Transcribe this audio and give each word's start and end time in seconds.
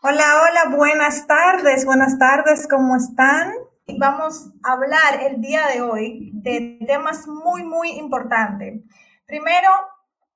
Hola, 0.00 0.42
hola, 0.44 0.76
buenas 0.76 1.26
tardes, 1.26 1.84
buenas 1.84 2.20
tardes, 2.20 2.68
¿cómo 2.68 2.94
están? 2.94 3.52
Vamos 3.98 4.52
a 4.62 4.74
hablar 4.74 5.24
el 5.28 5.40
día 5.40 5.66
de 5.66 5.82
hoy 5.82 6.30
de 6.34 6.78
temas 6.86 7.26
muy, 7.26 7.64
muy 7.64 7.90
importantes. 7.90 8.80
Primero, 9.26 9.68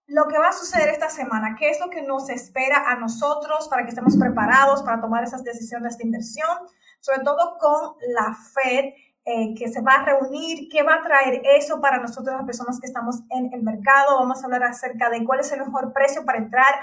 lo 0.08 0.26
que 0.26 0.36
va 0.36 0.48
a 0.48 0.52
suceder 0.52 0.88
esta 0.88 1.08
semana, 1.10 1.54
qué 1.56 1.70
es 1.70 1.78
lo 1.78 1.90
que 1.90 2.02
nos 2.02 2.28
espera 2.28 2.90
a 2.90 2.96
nosotros 2.96 3.68
para 3.68 3.84
que 3.84 3.90
estemos 3.90 4.16
preparados 4.16 4.82
para 4.82 5.00
tomar 5.00 5.22
esas 5.22 5.44
decisiones 5.44 5.96
de 5.96 6.06
inversión, 6.06 6.58
sobre 6.98 7.20
todo 7.20 7.56
con 7.60 7.94
la 8.08 8.34
Fed 8.34 8.94
eh, 9.24 9.54
que 9.56 9.68
se 9.68 9.80
va 9.82 9.92
a 9.94 10.04
reunir, 10.04 10.68
qué 10.68 10.82
va 10.82 10.96
a 10.96 11.02
traer 11.02 11.42
eso 11.56 11.80
para 11.80 11.98
nosotros 11.98 12.34
las 12.34 12.44
personas 12.44 12.80
que 12.80 12.88
estamos 12.88 13.20
en 13.30 13.52
el 13.52 13.62
mercado. 13.62 14.18
Vamos 14.18 14.42
a 14.42 14.46
hablar 14.46 14.64
acerca 14.64 15.10
de 15.10 15.24
cuál 15.24 15.38
es 15.38 15.52
el 15.52 15.60
mejor 15.60 15.92
precio 15.92 16.24
para 16.24 16.38
entrar, 16.38 16.74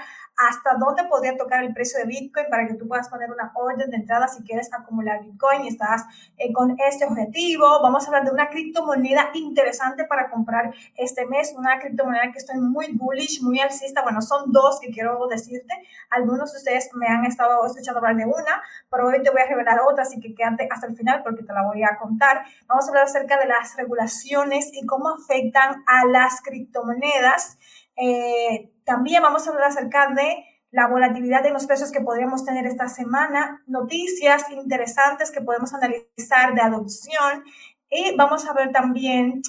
hasta 0.48 0.70
dónde 0.78 1.04
podría 1.04 1.36
tocar 1.36 1.62
el 1.62 1.74
precio 1.74 1.98
de 1.98 2.06
Bitcoin 2.06 2.46
para 2.50 2.66
que 2.66 2.74
tú 2.74 2.88
puedas 2.88 3.10
poner 3.10 3.30
una 3.30 3.52
orden 3.54 3.90
de 3.90 3.96
entrada 3.96 4.26
si 4.26 4.42
quieres 4.42 4.72
acumular 4.72 5.22
Bitcoin 5.22 5.64
y 5.64 5.68
estás 5.68 6.06
eh, 6.38 6.50
con 6.52 6.74
este 6.78 7.04
objetivo. 7.04 7.66
Vamos 7.82 8.04
a 8.04 8.06
hablar 8.06 8.24
de 8.24 8.30
una 8.30 8.48
criptomoneda 8.48 9.30
interesante 9.34 10.06
para 10.06 10.30
comprar 10.30 10.72
este 10.96 11.26
mes, 11.26 11.54
una 11.54 11.78
criptomoneda 11.78 12.32
que 12.32 12.38
estoy 12.38 12.58
muy 12.58 12.86
bullish, 12.92 13.42
muy 13.42 13.60
alcista. 13.60 14.02
Bueno, 14.02 14.22
son 14.22 14.50
dos 14.50 14.80
que 14.80 14.90
quiero 14.90 15.26
decirte. 15.28 15.74
Algunos 16.08 16.52
de 16.52 16.58
ustedes 16.58 16.88
me 16.94 17.06
han 17.06 17.26
estado 17.26 17.66
escuchando 17.66 17.98
hablar 17.98 18.16
de 18.16 18.24
una, 18.24 18.62
pero 18.90 19.08
hoy 19.08 19.22
te 19.22 19.30
voy 19.30 19.42
a 19.42 19.46
revelar 19.46 19.80
otra, 19.86 20.04
así 20.04 20.20
que 20.20 20.34
quédate 20.34 20.68
hasta 20.70 20.86
el 20.86 20.96
final 20.96 21.22
porque 21.22 21.42
te 21.42 21.52
la 21.52 21.64
voy 21.64 21.82
a 21.82 21.98
contar. 21.98 22.29
Vamos 22.66 22.86
a 22.86 22.88
hablar 22.88 23.04
acerca 23.04 23.38
de 23.38 23.46
las 23.46 23.76
regulaciones 23.76 24.70
y 24.72 24.86
cómo 24.86 25.08
afectan 25.08 25.82
a 25.86 26.04
las 26.06 26.40
criptomonedas. 26.42 27.58
Eh, 27.96 28.72
también 28.84 29.22
vamos 29.22 29.46
a 29.46 29.50
hablar 29.50 29.68
acerca 29.68 30.08
de 30.08 30.44
la 30.70 30.86
volatilidad 30.86 31.42
de 31.42 31.50
los 31.50 31.66
precios 31.66 31.90
que 31.90 32.00
podríamos 32.00 32.44
tener 32.44 32.66
esta 32.66 32.88
semana, 32.88 33.62
noticias 33.66 34.48
interesantes 34.50 35.30
que 35.30 35.40
podemos 35.40 35.74
analizar 35.74 36.54
de 36.54 36.60
adopción 36.60 37.44
y 37.90 38.14
vamos 38.16 38.46
a 38.46 38.52
ver 38.52 38.70
también 38.70 39.42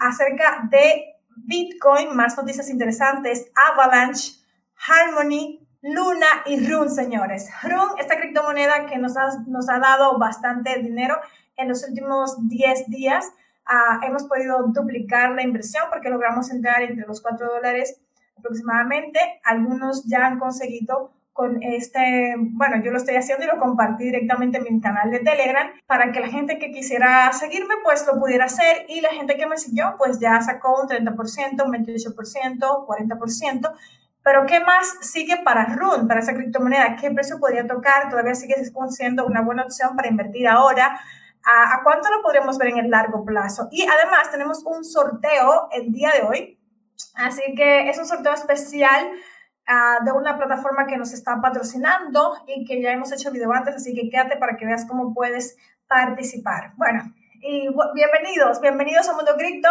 acerca 0.00 0.68
de 0.70 1.14
Bitcoin, 1.36 2.14
más 2.14 2.36
noticias 2.36 2.68
interesantes, 2.68 3.50
Avalanche, 3.54 4.32
Harmony, 4.86 5.66
Luna 5.80 6.26
y 6.46 6.66
Rune, 6.66 6.90
señores. 6.90 7.48
Rune, 7.62 7.94
esta 7.98 8.16
criptomoneda 8.16 8.86
que 8.86 8.98
nos 8.98 9.16
ha, 9.16 9.28
nos 9.46 9.68
ha 9.68 9.78
dado 9.78 10.18
bastante 10.18 10.78
dinero, 10.82 11.18
en 11.58 11.68
los 11.68 11.86
últimos 11.86 12.48
10 12.48 12.86
días 12.88 13.30
ah, 13.66 14.00
hemos 14.06 14.24
podido 14.24 14.62
duplicar 14.68 15.32
la 15.32 15.42
inversión 15.42 15.84
porque 15.90 16.08
logramos 16.08 16.50
entrar 16.50 16.82
entre 16.82 17.06
los 17.06 17.20
4 17.20 17.46
dólares 17.46 18.00
aproximadamente. 18.38 19.18
Algunos 19.44 20.04
ya 20.04 20.26
han 20.26 20.38
conseguido 20.38 21.12
con 21.32 21.62
este, 21.62 22.34
bueno, 22.36 22.82
yo 22.82 22.90
lo 22.90 22.96
estoy 22.96 23.14
haciendo 23.14 23.44
y 23.44 23.46
lo 23.46 23.60
compartí 23.60 24.04
directamente 24.04 24.58
en 24.58 24.64
mi 24.64 24.80
canal 24.80 25.08
de 25.08 25.20
Telegram 25.20 25.68
para 25.86 26.10
que 26.10 26.18
la 26.18 26.26
gente 26.26 26.58
que 26.58 26.72
quisiera 26.72 27.32
seguirme 27.32 27.74
pues 27.84 28.04
lo 28.12 28.18
pudiera 28.18 28.46
hacer 28.46 28.86
y 28.88 29.00
la 29.00 29.10
gente 29.10 29.36
que 29.36 29.46
me 29.46 29.56
siguió 29.56 29.94
pues 29.98 30.18
ya 30.18 30.40
sacó 30.40 30.82
un 30.82 30.88
30%, 30.88 31.64
un 31.64 31.72
28%, 31.72 32.86
40%. 32.86 33.72
Pero 34.24 34.46
¿qué 34.46 34.58
más 34.58 34.98
sigue 35.00 35.36
para 35.44 35.76
RUN, 35.76 36.08
para 36.08 36.20
esa 36.20 36.34
criptomoneda? 36.34 36.96
¿Qué 36.96 37.12
precio 37.12 37.38
podría 37.38 37.66
tocar? 37.68 38.10
Todavía 38.10 38.34
sigue 38.34 38.56
siendo 38.90 39.24
una 39.24 39.40
buena 39.40 39.62
opción 39.62 39.94
para 39.94 40.08
invertir 40.08 40.48
ahora 40.48 40.98
a, 41.44 41.80
cuánto 41.82 42.10
lo 42.10 42.22
podremos 42.22 42.58
ver 42.58 42.68
en 42.68 42.78
el 42.78 42.90
largo 42.90 43.24
plazo. 43.24 43.68
Y 43.70 43.86
además 43.86 44.30
tenemos 44.30 44.62
un 44.64 44.84
sorteo 44.84 45.68
el 45.72 45.92
día 45.92 46.10
de 46.12 46.22
hoy, 46.22 46.60
así 47.14 47.42
que 47.56 47.88
es 47.88 47.98
un 47.98 48.06
sorteo 48.06 48.32
especial 48.32 49.10
ah, 49.66 49.98
de 50.04 50.12
una 50.12 50.36
plataforma 50.36 50.86
que 50.86 50.96
nos 50.96 51.12
está 51.12 51.40
patrocinando 51.40 52.34
y 52.46 52.64
que 52.64 52.82
ya 52.82 52.90
hemos 52.90 53.12
hecho 53.12 53.30
video 53.30 53.52
antes, 53.52 53.76
así 53.76 53.94
que 53.94 54.10
quédate 54.10 54.36
para 54.36 54.56
que 54.56 54.66
veas 54.66 54.86
cómo 54.86 55.14
puedes 55.14 55.56
participar. 55.86 56.72
Bueno, 56.76 57.14
y 57.40 57.68
bienvenidos, 57.94 58.60
bienvenidos 58.60 59.08
a 59.08 59.14
Mundo 59.14 59.36
Cripto, 59.36 59.68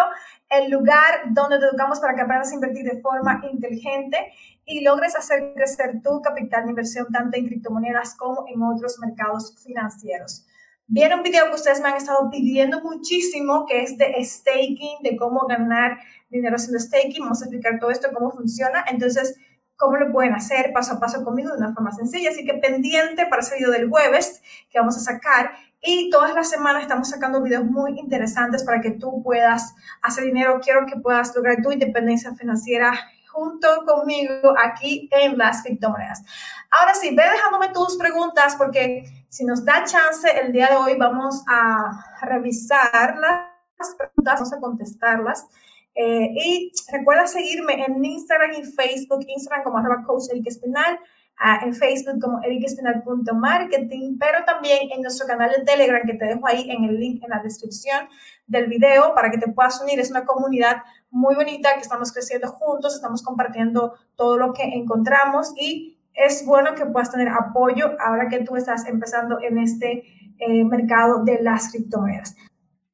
el 0.49 0.71
lugar 0.71 1.21
donde 1.31 1.59
te 1.59 1.65
educamos 1.65 1.99
para 1.99 2.15
que 2.15 2.21
aprendas 2.21 2.51
a 2.51 2.55
invertir 2.55 2.85
de 2.85 3.01
forma 3.01 3.41
inteligente 3.51 4.31
y 4.63 4.81
logres 4.85 5.17
hacer 5.17 5.53
crecer 5.53 6.01
tu 6.01 6.21
capital 6.21 6.63
de 6.63 6.69
inversión 6.69 7.07
tanto 7.11 7.37
en 7.37 7.45
criptomonedas 7.45 8.15
como 8.15 8.45
en 8.47 8.63
otros 8.63 8.99
mercados 8.99 9.61
financieros. 9.61 10.46
Viene 10.89 11.15
un 11.15 11.23
video 11.23 11.49
que 11.49 11.55
ustedes 11.55 11.81
me 11.81 11.89
han 11.89 11.97
estado 11.97 12.29
pidiendo 12.29 12.81
muchísimo, 12.81 13.65
que 13.65 13.83
es 13.83 13.97
de 13.97 14.15
staking, 14.23 15.03
de 15.03 15.17
cómo 15.17 15.45
ganar 15.45 15.97
dinero 16.29 16.55
haciendo 16.55 16.79
staking. 16.79 17.23
Vamos 17.23 17.41
a 17.41 17.45
explicar 17.45 17.77
todo 17.77 17.91
esto, 17.91 18.07
cómo 18.13 18.31
funciona. 18.31 18.85
Entonces, 18.87 19.37
cómo 19.75 19.97
lo 19.97 20.11
pueden 20.13 20.33
hacer 20.33 20.71
paso 20.73 20.93
a 20.93 20.99
paso 20.99 21.25
conmigo 21.25 21.51
de 21.51 21.57
una 21.57 21.73
forma 21.73 21.91
sencilla. 21.91 22.29
Así 22.29 22.45
que 22.45 22.53
pendiente 22.53 23.25
para 23.25 23.41
ese 23.41 23.55
video 23.55 23.71
del 23.71 23.89
jueves 23.89 24.41
que 24.69 24.79
vamos 24.79 24.95
a 24.95 25.01
sacar. 25.01 25.51
Y 25.81 26.09
todas 26.09 26.33
las 26.33 26.49
semanas 26.49 26.83
estamos 26.83 27.09
sacando 27.09 27.41
videos 27.41 27.65
muy 27.65 27.99
interesantes 27.99 28.63
para 28.63 28.79
que 28.79 28.91
tú 28.91 29.21
puedas 29.21 29.75
hacer 30.01 30.23
dinero. 30.23 30.61
Quiero 30.63 30.85
que 30.85 30.95
puedas 30.95 31.35
lograr 31.35 31.61
tu 31.61 31.71
independencia 31.71 32.33
financiera 32.33 32.93
junto 33.29 33.67
conmigo 33.85 34.55
aquí 34.57 35.09
en 35.11 35.37
las 35.37 35.63
criptomonedas. 35.63 36.23
Ahora 36.71 36.93
sí, 36.95 37.13
ve 37.13 37.23
dejándome 37.29 37.69
tus 37.73 37.97
preguntas 37.97 38.55
porque 38.55 39.03
si 39.29 39.45
nos 39.45 39.63
da 39.65 39.83
chance 39.83 40.27
el 40.39 40.51
día 40.51 40.67
de 40.67 40.75
hoy 40.75 40.95
vamos 40.97 41.43
a 41.47 42.17
revisar 42.21 43.17
las 43.17 43.95
preguntas, 43.97 44.35
vamos 44.35 44.53
a 44.53 44.59
contestarlas. 44.59 45.47
Eh, 45.93 46.29
y 46.35 46.71
recuerda 46.91 47.27
seguirme 47.27 47.83
en 47.85 48.03
Instagram 48.03 48.51
y 48.53 48.63
Facebook, 48.63 49.25
Instagram 49.27 49.63
como 49.63 49.79
arroba 49.79 50.03
coach 50.05 50.25
Eric 50.31 50.47
Espinal, 50.47 50.99
uh, 51.39 51.65
en 51.65 51.73
Facebook 51.73 52.21
como 52.21 52.41
ericespinal.marketing, 52.43 54.17
pero 54.19 54.45
también 54.45 54.89
en 54.91 55.01
nuestro 55.01 55.25
canal 55.25 55.51
de 55.51 55.65
Telegram 55.65 56.01
que 56.05 56.13
te 56.13 56.25
dejo 56.25 56.47
ahí 56.47 56.69
en 56.69 56.83
el 56.83 56.99
link 56.99 57.23
en 57.23 57.29
la 57.31 57.41
descripción 57.41 58.07
del 58.45 58.67
video 58.67 59.13
para 59.15 59.31
que 59.31 59.39
te 59.39 59.51
puedas 59.51 59.81
unir. 59.81 59.99
Es 59.99 60.11
una 60.11 60.25
comunidad 60.25 60.83
muy 61.09 61.35
bonita 61.35 61.73
que 61.73 61.81
estamos 61.81 62.13
creciendo 62.13 62.49
juntos, 62.49 62.95
estamos 62.95 63.23
compartiendo 63.23 63.95
todo 64.15 64.37
lo 64.37 64.53
que 64.53 64.63
encontramos 64.63 65.53
y 65.57 65.96
es 66.17 66.45
bueno 66.45 66.75
que 66.75 66.85
puedas 66.85 67.11
tener 67.11 67.29
apoyo 67.29 67.95
ahora 67.99 68.27
que 68.27 68.39
tú 68.39 68.55
estás 68.55 68.85
empezando 68.87 69.39
en 69.41 69.59
este 69.59 70.03
eh, 70.39 70.63
mercado 70.65 71.23
de 71.23 71.41
las 71.41 71.71
criptomonedas. 71.71 72.35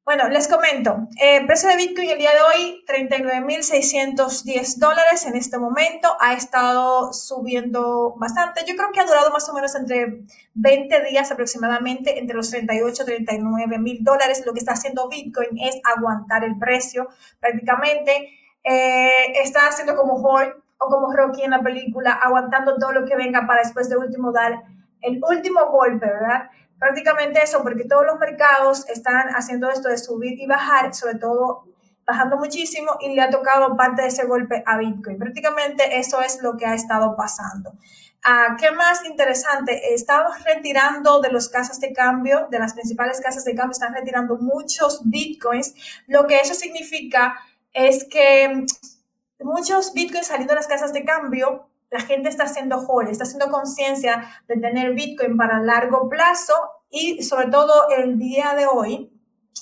Bueno, 0.06 0.28
les 0.28 0.50
comento, 0.50 1.07
el 1.17 1.45
precio 1.45 1.69
de 1.69 1.78
Bitcoin 1.78 2.09
el 2.09 2.17
día 2.17 2.31
de 2.31 2.41
hoy, 2.41 2.83
39.610 2.85 4.78
dólares 4.78 5.25
en 5.25 5.38
este 5.38 5.57
momento, 5.57 6.17
ha 6.19 6.33
estado 6.33 7.13
subiendo 7.13 8.13
bastante. 8.17 8.66
Yo 8.67 8.75
creo 8.75 8.91
que 8.91 9.00
ha 9.00 9.06
durado 9.06 9.31
más 9.31 9.47
o 9.47 9.53
menos 9.53 9.73
entre 9.75 10.25
20 10.56 11.06
días 11.06 11.31
aproximadamente, 11.31 12.19
entre 12.19 12.35
los 12.35 12.50
38 12.50 13.03
y 13.03 13.06
39 13.06 13.79
mil 13.79 14.03
dólares. 14.03 14.44
Lo 14.45 14.51
que 14.51 14.59
está 14.59 14.73
haciendo 14.73 15.07
Bitcoin 15.07 15.57
es 15.57 15.79
aguantar 15.85 16.44
el 16.44 16.59
precio 16.59 17.07
prácticamente. 17.39 18.28
Eh, 18.62 19.41
está 19.41 19.67
haciendo 19.67 19.95
como 19.95 20.16
Hulk 20.16 20.62
o 20.78 20.89
como 20.89 21.13
Rocky 21.13 21.44
en 21.44 21.51
la 21.51 21.61
película, 21.61 22.13
aguantando 22.13 22.78
todo 22.78 22.91
lo 22.91 23.06
que 23.06 23.16
venga 23.16 23.45
para 23.47 23.61
después 23.61 23.89
de 23.89 23.97
último 23.97 24.31
dar 24.31 24.63
el 25.01 25.22
último 25.23 25.66
golpe, 25.69 26.06
¿verdad? 26.06 26.50
prácticamente 26.84 27.41
eso, 27.41 27.63
porque 27.63 27.85
todos 27.85 28.06
los 28.06 28.19
mercados 28.19 28.85
están 28.89 29.29
haciendo 29.29 29.69
esto 29.69 29.88
de 29.88 29.97
subir 29.97 30.38
y 30.38 30.45
bajar, 30.45 30.94
sobre 30.94 31.16
todo 31.16 31.63
bajando 32.06 32.35
muchísimo 32.35 32.97
y 33.00 33.16
le 33.16 33.22
ha 33.22 33.29
tocado 33.29 33.78
parte 33.78 34.01
de 34.01 34.09
ese 34.09 34.25
golpe 34.25 34.62
a 34.66 34.78
Bitcoin. 34.78 35.17
Prácticamente 35.17 35.97
eso 35.97 36.19
es 36.19 36.41
lo 36.41 36.57
que 36.57 36.66
ha 36.66 36.73
estado 36.73 37.16
pasando. 37.16 37.72
Ah, 38.25 38.57
¿Qué 38.59 38.69
más 38.72 39.06
interesante? 39.06 39.94
Estamos 39.94 40.44
retirando 40.44 41.22
de 41.22 41.31
los 41.31 41.47
casas 41.47 41.79
de 41.79 41.94
cambio, 41.94 42.47
de 42.51 42.59
las 42.59 42.73
principales 42.73 43.22
casas 43.22 43.45
de 43.45 43.56
cambio, 43.56 43.72
están 43.72 43.94
retirando 43.94 44.35
muchos 44.35 45.01
Bitcoins. 45.06 45.75
Lo 46.07 46.28
que 46.28 46.35
eso 46.35 46.53
significa 46.53 47.35
es 47.72 48.03
que 48.09 48.66
muchos 49.39 49.94
Bitcoins 49.94 50.27
saliendo 50.27 50.53
de 50.53 50.59
las 50.59 50.67
casas 50.67 50.94
de 50.94 51.03
cambio 51.05 51.69
la 51.94 51.99
gente 51.99 52.27
está 52.27 52.45
haciendo 52.45 52.77
hold, 52.77 53.09
está 53.09 53.23
haciendo 53.23 53.51
conciencia 53.51 54.27
de 54.47 54.55
tener 54.57 54.95
Bitcoin 54.95 55.38
para 55.38 55.61
largo 55.61 56.09
plazo 56.09 56.53
y 56.89 57.21
sobre 57.21 57.47
todo 57.47 57.88
el 57.95 58.18
día 58.18 58.56
de 58.56 58.65
hoy, 58.65 59.12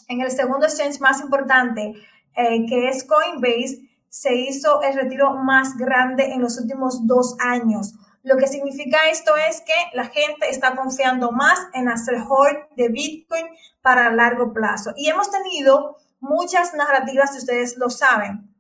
en 0.08 0.22
el 0.22 0.32
segundo 0.32 0.66
exchange 0.66 1.02
más 1.02 1.20
importante, 1.20 1.94
eh, 2.38 2.66
que 2.68 2.88
es 2.88 3.04
Coinbase, 3.04 3.82
se 4.08 4.34
hizo 4.34 4.82
el 4.82 4.96
retiro 4.96 5.34
más 5.34 5.76
grande 5.76 6.32
en 6.32 6.42
los 6.42 6.58
últimos 6.58 7.06
dos 7.06 7.36
años. 7.40 7.96
Lo 8.24 8.38
que 8.38 8.48
significa 8.48 9.10
esto 9.10 9.34
es 9.36 9.60
que 9.60 9.74
la 9.94 10.06
gente 10.06 10.50
está 10.50 10.74
confiando 10.74 11.34
más 11.34 11.60
en 11.74 11.90
hacer 11.90 12.16
hold 12.30 12.60
de 12.78 12.88
Bitcoin 12.88 13.46
para 13.82 14.10
largo 14.10 14.54
plazo. 14.54 14.94
Y 14.96 15.10
hemos 15.10 15.30
tenido 15.32 15.98
muchas 16.22 16.74
narrativas, 16.76 17.34
si 17.34 17.40
ustedes 17.40 17.76
lo 17.76 17.90
saben, 17.90 18.51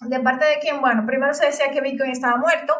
de 0.00 0.20
parte 0.20 0.44
de 0.44 0.58
quien, 0.58 0.80
bueno, 0.80 1.04
primero 1.06 1.32
se 1.34 1.46
decía 1.46 1.70
que 1.70 1.80
Bitcoin 1.80 2.10
estaba 2.10 2.36
muerto, 2.36 2.74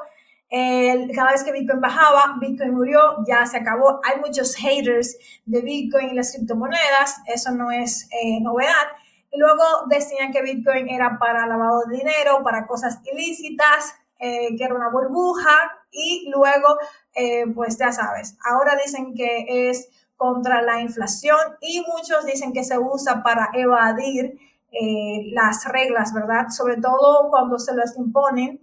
cada 1.14 1.32
vez 1.32 1.42
que 1.42 1.52
Bitcoin 1.52 1.80
bajaba, 1.80 2.36
Bitcoin 2.40 2.72
murió, 2.74 3.24
ya 3.26 3.44
se 3.46 3.56
acabó. 3.56 4.00
Hay 4.04 4.20
muchos 4.20 4.54
haters 4.54 5.16
de 5.44 5.60
Bitcoin 5.60 6.10
y 6.10 6.14
las 6.14 6.32
criptomonedas, 6.32 7.16
eso 7.26 7.50
no 7.52 7.70
es 7.72 8.08
eh, 8.12 8.40
novedad. 8.40 8.86
Y 9.32 9.38
luego 9.38 9.62
decían 9.88 10.32
que 10.32 10.42
Bitcoin 10.42 10.88
era 10.88 11.18
para 11.18 11.46
lavado 11.46 11.82
de 11.86 11.96
dinero, 11.96 12.42
para 12.44 12.66
cosas 12.66 13.00
ilícitas. 13.12 13.96
eh, 14.18 14.56
que 14.56 14.64
era 14.64 14.74
una 14.74 14.88
burbuja 14.88 15.54
y 15.90 16.30
luego, 16.30 16.78
eh, 17.14 17.44
pues 17.54 17.76
ya 17.78 17.92
sabes, 17.92 18.36
ahora 18.44 18.76
dicen 18.82 19.14
que 19.14 19.68
es 19.68 19.88
contra 20.16 20.62
la 20.62 20.80
inflación 20.80 21.38
y 21.60 21.84
muchos 21.86 22.24
dicen 22.24 22.52
que 22.52 22.64
se 22.64 22.78
usa 22.78 23.22
para 23.22 23.50
evadir 23.52 24.38
eh, 24.78 25.30
las 25.32 25.64
reglas, 25.64 26.12
¿verdad? 26.12 26.48
Sobre 26.50 26.76
todo 26.76 27.30
cuando 27.30 27.58
se 27.58 27.74
las 27.74 27.96
imponen 27.96 28.60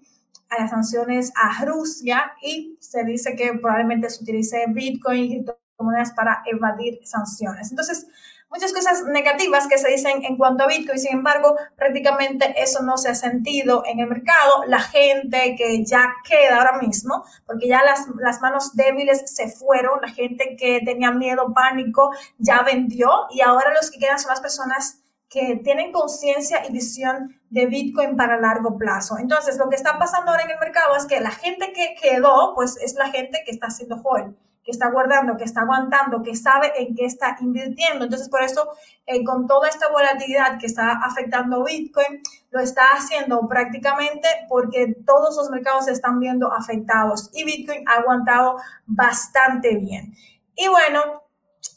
a 0.49 0.61
las 0.61 0.69
sanciones 0.69 1.31
a 1.35 1.65
Rusia 1.65 2.33
y 2.41 2.77
se 2.79 3.03
dice 3.03 3.35
que 3.35 3.53
probablemente 3.53 4.09
se 4.09 4.23
utilice 4.23 4.65
Bitcoin 4.67 5.23
y 5.23 5.29
criptomonedas 5.29 6.11
para 6.13 6.43
evadir 6.45 6.99
sanciones. 7.03 7.71
Entonces, 7.71 8.05
muchas 8.49 8.71
cosas 8.71 9.03
negativas 9.05 9.67
que 9.67 9.79
se 9.79 9.89
dicen 9.89 10.23
en 10.23 10.37
cuanto 10.37 10.63
a 10.63 10.67
Bitcoin, 10.67 10.99
sin 10.99 11.13
embargo, 11.13 11.55
prácticamente 11.75 12.53
eso 12.61 12.83
no 12.83 12.97
se 12.97 13.09
ha 13.09 13.15
sentido 13.15 13.83
en 13.85 13.99
el 13.99 14.07
mercado. 14.07 14.65
La 14.67 14.81
gente 14.81 15.55
que 15.57 15.83
ya 15.83 16.13
queda 16.27 16.57
ahora 16.57 16.77
mismo, 16.79 17.25
porque 17.47 17.67
ya 17.67 17.83
las, 17.83 18.07
las 18.19 18.39
manos 18.41 18.75
débiles 18.75 19.23
se 19.33 19.49
fueron, 19.49 19.99
la 20.01 20.09
gente 20.09 20.55
que 20.59 20.81
tenía 20.85 21.11
miedo, 21.11 21.51
pánico, 21.55 22.11
ya 22.37 22.61
vendió 22.61 23.09
y 23.31 23.41
ahora 23.41 23.73
los 23.73 23.89
que 23.89 23.97
quedan 23.97 24.19
son 24.19 24.29
las 24.29 24.41
personas 24.41 25.02
que 25.33 25.55
tienen 25.63 25.91
conciencia 25.91 26.63
y 26.67 26.71
visión 26.71 27.35
de 27.49 27.65
Bitcoin 27.65 28.15
para 28.15 28.39
largo 28.39 28.77
plazo. 28.77 29.17
Entonces, 29.17 29.57
lo 29.57 29.67
que 29.67 29.75
está 29.75 29.97
pasando 29.97 30.29
ahora 30.29 30.43
en 30.43 30.51
el 30.51 30.59
mercado 30.59 30.95
es 30.95 31.05
que 31.05 31.19
la 31.19 31.31
gente 31.31 31.73
que 31.73 31.95
quedó, 31.99 32.53
pues 32.53 32.77
es 32.77 32.93
la 32.93 33.09
gente 33.09 33.41
que 33.43 33.51
está 33.51 33.67
haciendo 33.67 33.99
hold 34.03 34.35
que 34.63 34.71
está 34.71 34.89
guardando, 34.89 35.35
que 35.35 35.43
está 35.43 35.61
aguantando, 35.61 36.23
que 36.23 36.35
sabe 36.35 36.71
en 36.77 36.95
qué 36.95 37.05
está 37.05 37.35
invirtiendo. 37.41 38.05
Entonces, 38.05 38.29
por 38.29 38.41
eso, 38.41 38.69
eh, 39.05 39.23
con 39.25 39.45
toda 39.45 39.67
esta 39.67 39.89
volatilidad 39.89 40.57
que 40.57 40.67
está 40.67 40.93
afectando 41.03 41.65
Bitcoin, 41.65 42.21
lo 42.49 42.61
está 42.61 42.83
haciendo 42.93 43.45
prácticamente 43.49 44.27
porque 44.47 44.95
todos 45.05 45.35
los 45.35 45.49
mercados 45.49 45.85
se 45.85 45.91
están 45.91 46.19
viendo 46.19 46.51
afectados 46.53 47.29
y 47.33 47.43
Bitcoin 47.43 47.83
ha 47.89 47.99
aguantado 47.99 48.55
bastante 48.85 49.75
bien. 49.75 50.13
Y 50.55 50.69
bueno, 50.69 51.23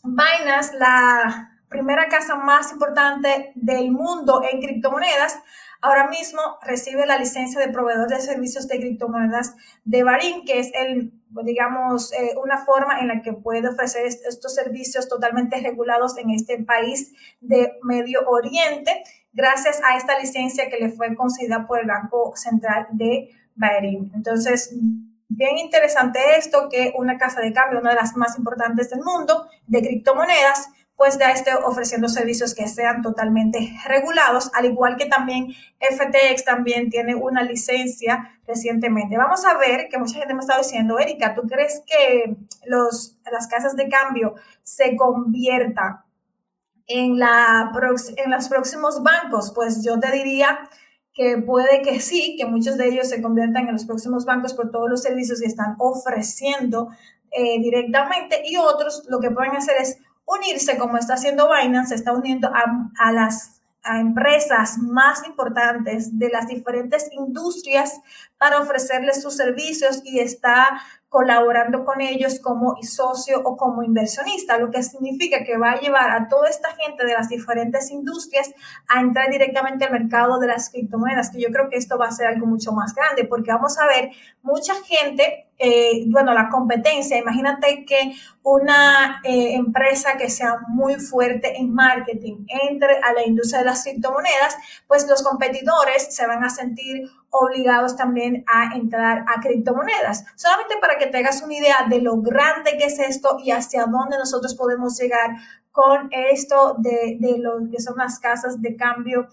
Binance, 0.05 0.79
la 0.79 1.56
primera 1.69 2.09
casa 2.09 2.37
más 2.37 2.73
importante 2.73 3.53
del 3.55 3.91
mundo 3.91 4.43
en 4.51 4.61
criptomonedas, 4.61 5.39
ahora 5.81 6.09
mismo 6.09 6.41
recibe 6.63 7.07
la 7.07 7.19
licencia 7.19 7.61
de 7.61 7.73
proveedor 7.73 8.09
de 8.09 8.21
servicios 8.21 8.69
de 8.69 8.79
criptomonedas 8.79 9.55
de 9.85 10.03
Barin, 10.03 10.45
que 10.45 10.61
es 10.61 10.71
el, 10.75 11.13
digamos, 11.45 12.13
eh, 12.13 12.35
una 12.43 12.65
forma 12.65 13.01
en 13.01 13.09
la 13.09 13.23
que 13.23 13.33
puede 13.33 13.69
ofrecer 13.69 14.07
estos 14.07 14.55
servicios 14.55 15.09
totalmente 15.09 15.61
regulados 15.61 16.17
en 16.19 16.31
este 16.31 16.63
país 16.63 17.13
de 17.41 17.79
Medio 17.83 18.21
Oriente, 18.29 19.03
gracias 19.33 19.81
a 19.85 19.97
esta 19.97 20.19
licencia 20.19 20.69
que 20.71 20.79
le 20.79 20.91
fue 20.91 21.15
concedida 21.15 21.67
por 21.67 21.81
el 21.81 21.87
Banco 21.87 22.33
Central 22.37 22.87
de 22.93 23.31
Bahrein. 23.55 24.11
Entonces, 24.15 24.75
bien 25.29 25.59
interesante 25.59 26.19
esto, 26.37 26.69
que 26.71 26.95
una 26.97 27.19
casa 27.19 27.41
de 27.41 27.53
cambio, 27.53 27.81
una 27.81 27.91
de 27.91 27.97
las 27.97 28.17
más 28.17 28.39
importantes 28.39 28.91
del 28.91 29.03
mundo 29.03 29.49
de 29.67 29.83
criptomonedas, 29.83 30.71
pues 30.97 31.19
ya 31.19 31.31
esté 31.31 31.55
ofreciendo 31.55 32.09
servicios 32.09 32.55
que 32.55 32.67
sean 32.69 33.03
totalmente 33.03 33.77
regulados, 33.87 34.51
al 34.55 34.65
igual 34.65 34.97
que 34.97 35.07
también 35.07 35.49
FTX 35.79 36.45
también 36.45 36.89
tiene 36.89 37.15
una 37.15 37.43
licencia 37.43 38.39
recientemente. 38.47 39.19
Vamos 39.19 39.45
a 39.45 39.59
ver 39.59 39.89
que 39.91 39.99
mucha 39.99 40.19
gente 40.19 40.33
me 40.33 40.41
está 40.41 40.57
diciendo, 40.57 40.99
Erika, 40.99 41.35
¿tú 41.35 41.43
crees 41.43 41.83
que 41.87 42.37
los, 42.65 43.19
las 43.31 43.47
casas 43.47 43.77
de 43.77 43.89
cambio 43.89 44.35
se 44.63 44.97
conviertan 44.97 46.01
en, 46.87 47.19
la, 47.19 47.71
en 48.17 48.31
los 48.31 48.49
próximos 48.49 49.03
bancos? 49.03 49.53
Pues 49.55 49.85
yo 49.85 50.01
te 50.01 50.11
diría 50.13 50.71
que 51.13 51.37
puede 51.39 51.83
que 51.83 52.01
sí, 52.01 52.37
que 52.39 52.47
muchos 52.47 52.79
de 52.79 52.89
ellos 52.89 53.09
se 53.09 53.21
conviertan 53.21 53.69
en 53.69 53.75
los 53.75 53.85
próximos 53.85 54.25
bancos 54.25 54.55
por 54.55 54.71
todos 54.71 54.89
los 54.89 55.03
servicios 55.03 55.41
que 55.41 55.47
están 55.47 55.75
ofreciendo 55.79 56.89
eh, 57.33 57.61
directamente 57.61 58.43
y 58.47 58.57
otros 58.57 59.05
lo 59.09 59.19
que 59.21 59.31
pueden 59.31 59.57
hacer 59.57 59.77
es 59.81 59.99
unirse 60.27 60.77
como 60.77 60.99
está 60.99 61.15
haciendo 61.15 61.49
Binance, 61.49 61.91
se 61.91 61.95
está 61.95 62.13
uniendo 62.13 62.51
a, 62.53 63.13
las 63.13 63.63
a 63.83 64.01
empresas 64.01 64.79
más 64.79 65.25
importantes 65.27 66.19
de 66.19 66.29
las 66.29 66.49
diferentes 66.49 67.09
industrias 67.13 68.01
para 68.37 68.59
ofrecerles 68.59 69.23
sus 69.23 69.37
servicios 69.37 70.03
y 70.05 70.19
está 70.19 70.83
colaborando 71.09 71.85
con 71.85 72.01
ellos 72.01 72.41
como 72.41 72.77
socio 72.83 73.41
o 73.45 73.57
como 73.57 73.83
inversionista, 73.83 74.59
lo 74.59 74.71
que 74.71 74.83
significa 74.83 75.45
que 75.45 75.57
va 75.57 75.73
a 75.73 75.81
llevar 75.81 76.11
a 76.11 76.29
toda 76.29 76.49
esta 76.49 76.75
gente 76.75 77.05
de 77.05 77.13
las 77.13 77.29
diferentes 77.29 77.91
industrias 77.91 78.53
a 78.89 79.01
entrar 79.01 79.31
directamente 79.31 79.85
al 79.85 79.93
mercado 79.93 80.39
de 80.39 80.49
las 80.49 80.71
criptomonedas, 80.71 81.31
que 81.31 81.41
yo 81.41 81.49
creo 81.51 81.69
que 81.69 81.77
esto 81.77 81.97
va 81.97 82.07
a 82.07 82.13
ser 82.13 82.27
algo 82.27 82.47
mucho 82.47 82.73
más 82.73 82.95
grande, 82.95 83.25
porque 83.25 83.53
vamos 83.53 83.79
a 83.79 83.87
ver 83.87 84.11
mucha 84.43 84.75
gente 84.85 85.47
eh, 85.59 86.05
bueno, 86.09 86.35
la 86.35 86.49
competencia. 86.49 87.17
Imagínate 87.17 87.85
que 87.87 88.13
una 88.43 89.21
eh, 89.25 89.55
empresa 89.55 90.17
que 90.17 90.29
sea 90.29 90.59
muy 90.69 90.97
fuerte 90.97 91.57
en 91.57 91.73
marketing 91.73 92.45
entre 92.69 92.99
a 92.99 93.13
la 93.15 93.27
industria 93.27 93.61
de 93.61 93.67
las 93.67 93.83
criptomonedas, 93.83 94.57
pues 94.87 95.07
los 95.09 95.23
competidores 95.23 96.15
se 96.15 96.27
van 96.27 96.45
a 96.45 96.51
sentir 96.51 97.09
obligados 97.31 97.97
también 97.97 98.45
a 98.47 98.77
entrar 98.77 99.25
a 99.27 99.41
criptomonedas. 99.41 100.25
Solamente 100.37 100.77
para 100.81 100.99
que 100.99 101.07
te 101.07 101.19
hagas 101.19 101.43
una 101.43 101.55
idea 101.55 101.87
de 101.89 102.01
lo 102.01 102.21
grande 102.21 102.77
que 102.79 102.85
es 102.85 102.99
esto 102.99 103.39
y 103.43 103.51
hacia 103.51 103.87
dónde 103.87 104.19
nosotros 104.19 104.55
podemos 104.55 104.99
llegar 104.99 105.37
con 105.71 106.09
esto 106.11 106.77
de, 106.79 107.19
de 107.21 107.39
lo 107.39 107.59
que 107.71 107.81
son 107.81 107.97
las 107.99 108.19
casas 108.19 108.63
de 108.63 108.77
cambio 108.77 109.29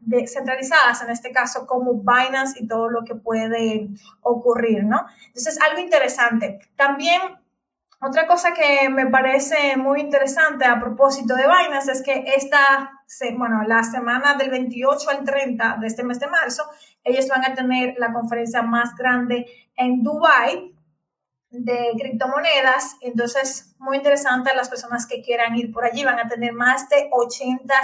descentralizadas, 0.00 1.02
en 1.02 1.10
este 1.10 1.32
caso 1.32 1.66
como 1.66 1.94
Binance 1.94 2.62
y 2.62 2.68
todo 2.68 2.90
lo 2.90 3.02
que 3.04 3.14
puede 3.14 3.88
ocurrir, 4.20 4.84
¿no? 4.84 5.06
Entonces, 5.28 5.58
algo 5.60 5.80
interesante. 5.80 6.58
También 6.76 7.20
otra 8.00 8.26
cosa 8.26 8.52
que 8.52 8.88
me 8.88 9.06
parece 9.06 9.76
muy 9.76 10.00
interesante 10.00 10.64
a 10.64 10.78
propósito 10.78 11.34
de 11.34 11.44
Binance 11.44 11.92
es 11.92 12.02
que 12.02 12.24
esta, 12.36 12.90
bueno, 13.36 13.62
la 13.66 13.82
semana 13.82 14.34
del 14.34 14.50
28 14.50 15.10
al 15.10 15.24
30 15.24 15.78
de 15.80 15.86
este 15.86 16.02
mes 16.02 16.20
de 16.20 16.26
marzo, 16.26 16.64
ellos 17.02 17.28
van 17.28 17.44
a 17.44 17.54
tener 17.54 17.94
la 17.98 18.12
conferencia 18.12 18.62
más 18.62 18.94
grande 18.94 19.46
en 19.76 20.02
Dubai 20.02 20.74
de 21.50 21.92
criptomonedas. 21.98 22.96
Entonces, 23.00 23.74
muy 23.78 23.96
interesante, 23.96 24.54
las 24.54 24.68
personas 24.68 25.06
que 25.06 25.22
quieran 25.22 25.56
ir 25.56 25.72
por 25.72 25.84
allí 25.84 26.04
van 26.04 26.18
a 26.18 26.28
tener 26.28 26.52
más 26.52 26.88
de 26.88 27.08
80 27.12 27.74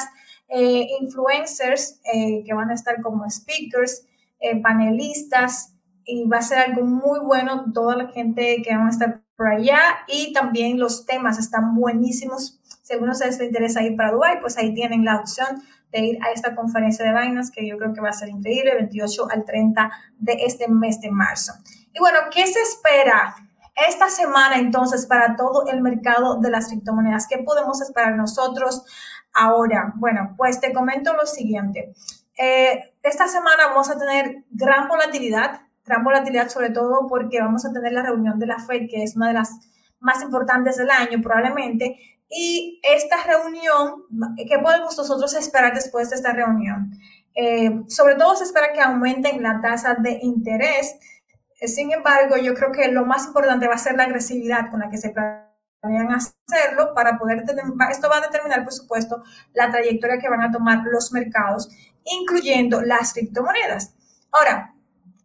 eh, 0.48 0.86
influencers 1.00 2.00
eh, 2.12 2.42
que 2.44 2.52
van 2.52 2.70
a 2.70 2.74
estar 2.74 3.00
como 3.00 3.28
speakers, 3.30 4.06
eh, 4.40 4.60
panelistas, 4.60 5.74
y 6.04 6.26
va 6.26 6.38
a 6.38 6.42
ser 6.42 6.58
algo 6.58 6.82
muy 6.82 7.20
bueno, 7.20 7.72
toda 7.72 7.96
la 7.96 8.08
gente 8.08 8.60
que 8.64 8.74
van 8.74 8.86
a 8.86 8.90
estar 8.90 9.22
por 9.40 9.48
allá, 9.48 9.80
y 10.06 10.34
también 10.34 10.78
los 10.78 11.06
temas 11.06 11.38
están 11.38 11.74
buenísimos. 11.74 12.60
Si 12.82 12.92
alguno 12.92 13.16
de 13.16 13.24
les 13.24 13.40
interesa 13.40 13.82
ir 13.82 13.96
para 13.96 14.12
Dubai, 14.12 14.38
pues 14.38 14.58
ahí 14.58 14.74
tienen 14.74 15.02
la 15.02 15.16
opción 15.16 15.62
de 15.90 16.00
ir 16.00 16.18
a 16.22 16.30
esta 16.30 16.54
conferencia 16.54 17.06
de 17.06 17.12
vainas 17.12 17.50
que 17.50 17.66
yo 17.66 17.78
creo 17.78 17.94
que 17.94 18.02
va 18.02 18.10
a 18.10 18.12
ser 18.12 18.28
increíble, 18.28 18.74
28 18.74 19.28
al 19.30 19.46
30 19.46 19.90
de 20.18 20.32
este 20.44 20.68
mes 20.68 21.00
de 21.00 21.10
marzo. 21.10 21.54
Y 21.90 22.00
bueno, 22.00 22.18
¿qué 22.30 22.46
se 22.46 22.60
espera 22.60 23.34
esta 23.88 24.10
semana 24.10 24.58
entonces 24.58 25.06
para 25.06 25.36
todo 25.36 25.66
el 25.68 25.80
mercado 25.80 26.38
de 26.38 26.50
las 26.50 26.68
criptomonedas? 26.68 27.26
¿Qué 27.26 27.38
podemos 27.38 27.80
esperar 27.80 28.16
nosotros? 28.16 28.84
Ahora, 29.32 29.94
bueno, 29.96 30.34
pues 30.36 30.60
te 30.60 30.74
comento 30.74 31.14
lo 31.14 31.24
siguiente. 31.24 31.94
Eh, 32.36 32.92
esta 33.02 33.26
semana 33.26 33.68
vamos 33.68 33.88
a 33.88 33.96
tener 33.96 34.44
gran 34.50 34.86
volatilidad, 34.86 35.62
gran 35.90 36.04
volatilidad 36.04 36.48
sobre 36.48 36.70
todo 36.70 37.06
porque 37.08 37.40
vamos 37.40 37.64
a 37.66 37.72
tener 37.72 37.92
la 37.92 38.02
reunión 38.02 38.38
de 38.38 38.46
la 38.46 38.58
Fed, 38.58 38.88
que 38.88 39.02
es 39.02 39.16
una 39.16 39.28
de 39.28 39.34
las 39.34 39.50
más 39.98 40.22
importantes 40.22 40.76
del 40.76 40.90
año 40.90 41.20
probablemente. 41.20 41.98
Y 42.28 42.80
esta 42.82 43.16
reunión, 43.24 44.04
¿qué 44.36 44.58
podemos 44.58 44.96
nosotros 44.96 45.34
esperar 45.34 45.74
después 45.74 46.10
de 46.10 46.16
esta 46.16 46.32
reunión? 46.32 46.92
Eh, 47.34 47.82
sobre 47.88 48.14
todo 48.14 48.36
se 48.36 48.44
espera 48.44 48.72
que 48.72 48.80
aumenten 48.80 49.42
la 49.42 49.60
tasa 49.60 49.94
de 49.94 50.20
interés. 50.22 50.96
Sin 51.60 51.92
embargo, 51.92 52.36
yo 52.36 52.54
creo 52.54 52.70
que 52.70 52.88
lo 52.88 53.04
más 53.04 53.26
importante 53.26 53.66
va 53.66 53.74
a 53.74 53.78
ser 53.78 53.96
la 53.96 54.04
agresividad 54.04 54.70
con 54.70 54.80
la 54.80 54.88
que 54.88 54.96
se 54.96 55.12
a 55.12 56.16
hacerlo 56.16 56.94
para 56.94 57.18
poder 57.18 57.44
tener, 57.44 57.64
esto 57.90 58.08
va 58.08 58.18
a 58.18 58.20
determinar, 58.20 58.62
por 58.64 58.72
supuesto, 58.72 59.22
la 59.54 59.70
trayectoria 59.70 60.18
que 60.18 60.28
van 60.28 60.42
a 60.42 60.50
tomar 60.50 60.82
los 60.84 61.10
mercados, 61.12 61.68
incluyendo 62.04 62.82
las 62.82 63.12
criptomonedas. 63.12 63.94
Ahora, 64.30 64.74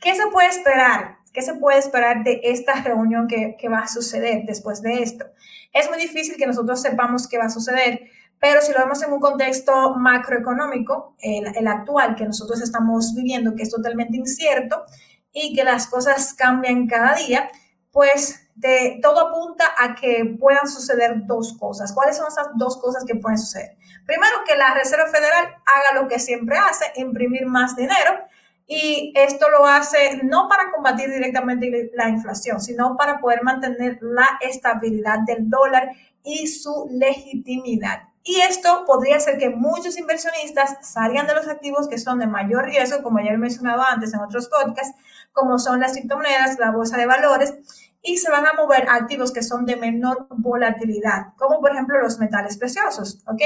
¿qué 0.06 0.14
se 0.14 0.28
puede 0.28 0.50
esperar? 0.50 1.18
¿Qué 1.34 1.42
se 1.42 1.56
puede 1.56 1.80
esperar 1.80 2.24
de 2.24 2.40
esta 2.44 2.76
reunión 2.84 3.28
que, 3.28 3.58
que 3.60 3.68
va 3.68 3.80
a 3.80 3.88
suceder 3.88 4.44
después 4.46 4.84
de 4.84 5.02
esto? 5.02 5.26
Es 5.74 5.90
muy 5.90 5.98
difícil 5.98 6.38
que 6.38 6.46
nosotros 6.46 6.80
sepamos 6.80 7.28
qué 7.28 7.40
va 7.40 7.46
a 7.46 7.50
suceder, 7.50 8.02
pero 8.40 8.62
si 8.62 8.72
lo 8.72 8.80
vemos 8.80 9.02
en 9.02 9.12
un 9.12 9.20
contexto 9.20 9.96
macroeconómico, 9.96 11.16
el, 11.20 11.48
el 11.58 11.68
actual 11.68 12.16
que 12.16 12.26
nosotros 12.26 12.62
estamos 12.62 13.16
viviendo, 13.16 13.56
que 13.56 13.64
es 13.64 13.72
totalmente 13.72 14.16
incierto 14.16 14.86
y 15.34 15.56
que 15.56 15.64
las 15.64 15.88
cosas 15.88 16.36
cambian 16.36 16.86
cada 16.86 17.16
día, 17.16 17.50
pues 17.92 18.48
de, 18.54 19.00
todo 19.02 19.28
apunta 19.28 19.66
a 19.78 19.96
que 19.96 20.38
puedan 20.40 20.68
suceder 20.68 21.26
dos 21.26 21.58
cosas. 21.58 21.92
¿Cuáles 21.94 22.16
son 22.16 22.28
esas 22.28 22.50
dos 22.56 22.78
cosas 22.78 23.04
que 23.06 23.16
pueden 23.16 23.40
suceder? 23.40 23.76
Primero, 24.06 24.36
que 24.46 24.56
la 24.56 24.76
Reserva 24.76 25.08
Federal 25.08 25.46
haga 25.66 26.00
lo 26.00 26.08
que 26.08 26.20
siempre 26.20 26.58
hace, 26.58 26.86
imprimir 26.96 27.48
más 27.48 27.76
dinero. 27.76 28.20
Y 28.68 29.14
esto 29.16 29.50
lo 29.50 29.66
hace 29.66 30.22
no 30.24 30.48
para 30.48 30.72
combatir 30.72 31.10
directamente 31.10 31.92
la 31.94 32.10
inflación, 32.10 32.60
sino 32.60 32.98
para 32.98 33.20
poder 33.20 33.44
mantener 33.44 34.00
la 34.02 34.28
estabilidad 34.42 35.20
del 35.20 35.50
dólar 35.50 35.92
y 36.24 36.48
su 36.48 36.88
legitimidad. 36.92 38.10
Y 38.24 38.42
esto 38.42 38.86
podría 38.88 39.18
hacer 39.18 39.38
que 39.38 39.52
muchos 39.52 40.00
inversionistas 40.00 40.78
salgan 40.82 41.28
de 41.28 41.36
los 41.36 41.48
activos 41.48 41.88
que 41.88 42.00
son 42.00 42.18
de 42.18 42.26
mayor 42.26 42.66
riesgo, 42.66 43.04
como 43.04 43.20
ya 43.20 43.32
he 43.32 43.38
mencionado 43.38 43.84
antes 43.84 44.16
en 44.16 44.20
otros 44.22 44.50
podcasts, 44.50 44.98
como 45.32 45.60
son 45.60 45.80
las 45.80 45.92
criptomonedas, 45.92 46.58
la 46.58 46.72
bolsa 46.72 46.98
de 46.98 47.06
valores, 47.06 47.54
y 48.02 48.18
se 48.18 48.32
van 48.32 48.48
a 48.48 48.54
mover 48.54 48.90
a 48.90 48.96
activos 48.96 49.32
que 49.32 49.44
son 49.44 49.68
de 49.68 49.76
menor 49.76 50.26
volatilidad, 50.30 51.34
como 51.38 51.60
por 51.60 51.72
ejemplo 51.72 52.02
los 52.02 52.18
metales 52.18 52.58
preciosos, 52.58 53.22
¿ok? 53.28 53.42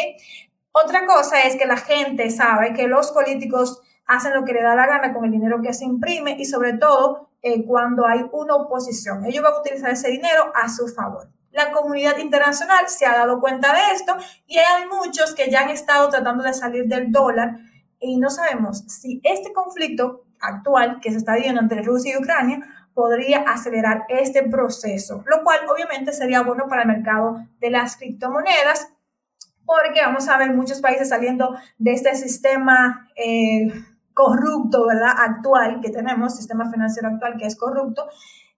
Otra 0.71 1.05
cosa 1.05 1.41
es 1.41 1.57
que 1.57 1.65
la 1.65 1.77
gente 1.77 2.29
sabe 2.29 2.73
que 2.73 2.87
los 2.87 3.11
políticos 3.11 3.81
hacen 4.09 4.33
lo 4.33 4.43
que 4.43 4.53
le 4.53 4.63
da 4.63 4.75
la 4.75 4.87
gana 4.87 5.13
con 5.13 5.23
el 5.23 5.31
dinero 5.31 5.61
que 5.61 5.71
se 5.71 5.85
imprime 5.85 6.35
y 6.39 6.45
sobre 6.45 6.73
todo 6.73 7.29
eh, 7.43 7.63
cuando 7.63 8.07
hay 8.07 8.25
una 8.31 8.55
oposición. 8.55 9.23
Ellos 9.23 9.43
van 9.43 9.53
a 9.53 9.59
utilizar 9.59 9.91
ese 9.91 10.09
dinero 10.09 10.51
a 10.55 10.67
su 10.67 10.87
favor. 10.87 11.29
La 11.51 11.71
comunidad 11.71 12.17
internacional 12.17 12.89
se 12.89 13.05
ha 13.05 13.13
dado 13.13 13.39
cuenta 13.39 13.71
de 13.71 13.93
esto 13.93 14.17
y 14.47 14.57
hay 14.57 14.87
muchos 14.87 15.35
que 15.35 15.51
ya 15.51 15.61
han 15.61 15.69
estado 15.69 16.09
tratando 16.09 16.43
de 16.43 16.53
salir 16.53 16.85
del 16.85 17.11
dólar 17.11 17.59
y 17.99 18.17
no 18.17 18.31
sabemos 18.31 18.79
si 18.87 19.21
este 19.23 19.53
conflicto 19.53 20.25
actual 20.39 20.99
que 21.01 21.11
se 21.11 21.17
está 21.17 21.35
viviendo 21.35 21.61
entre 21.61 21.83
Rusia 21.83 22.13
y 22.13 22.17
Ucrania 22.17 22.61
podría 22.95 23.41
acelerar 23.41 24.05
este 24.09 24.41
proceso, 24.41 25.23
lo 25.27 25.43
cual 25.43 25.59
obviamente 25.71 26.13
sería 26.13 26.41
bueno 26.41 26.67
para 26.67 26.81
el 26.81 26.87
mercado 26.87 27.45
de 27.59 27.69
las 27.69 27.95
criptomonedas, 27.95 28.91
porque 29.65 30.01
vamos 30.01 30.27
a 30.27 30.37
ver 30.37 30.51
muchos 30.53 30.81
países 30.81 31.09
saliendo 31.09 31.55
de 31.77 31.93
este 31.93 32.15
sistema 32.15 33.07
eh, 33.15 33.71
corrupto, 34.19 34.85
¿verdad? 34.85 35.13
Actual 35.17 35.79
que 35.81 35.91
tenemos, 35.91 36.35
sistema 36.35 36.69
financiero 36.69 37.07
actual 37.07 37.37
que 37.37 37.45
es 37.45 37.55
corrupto. 37.55 38.09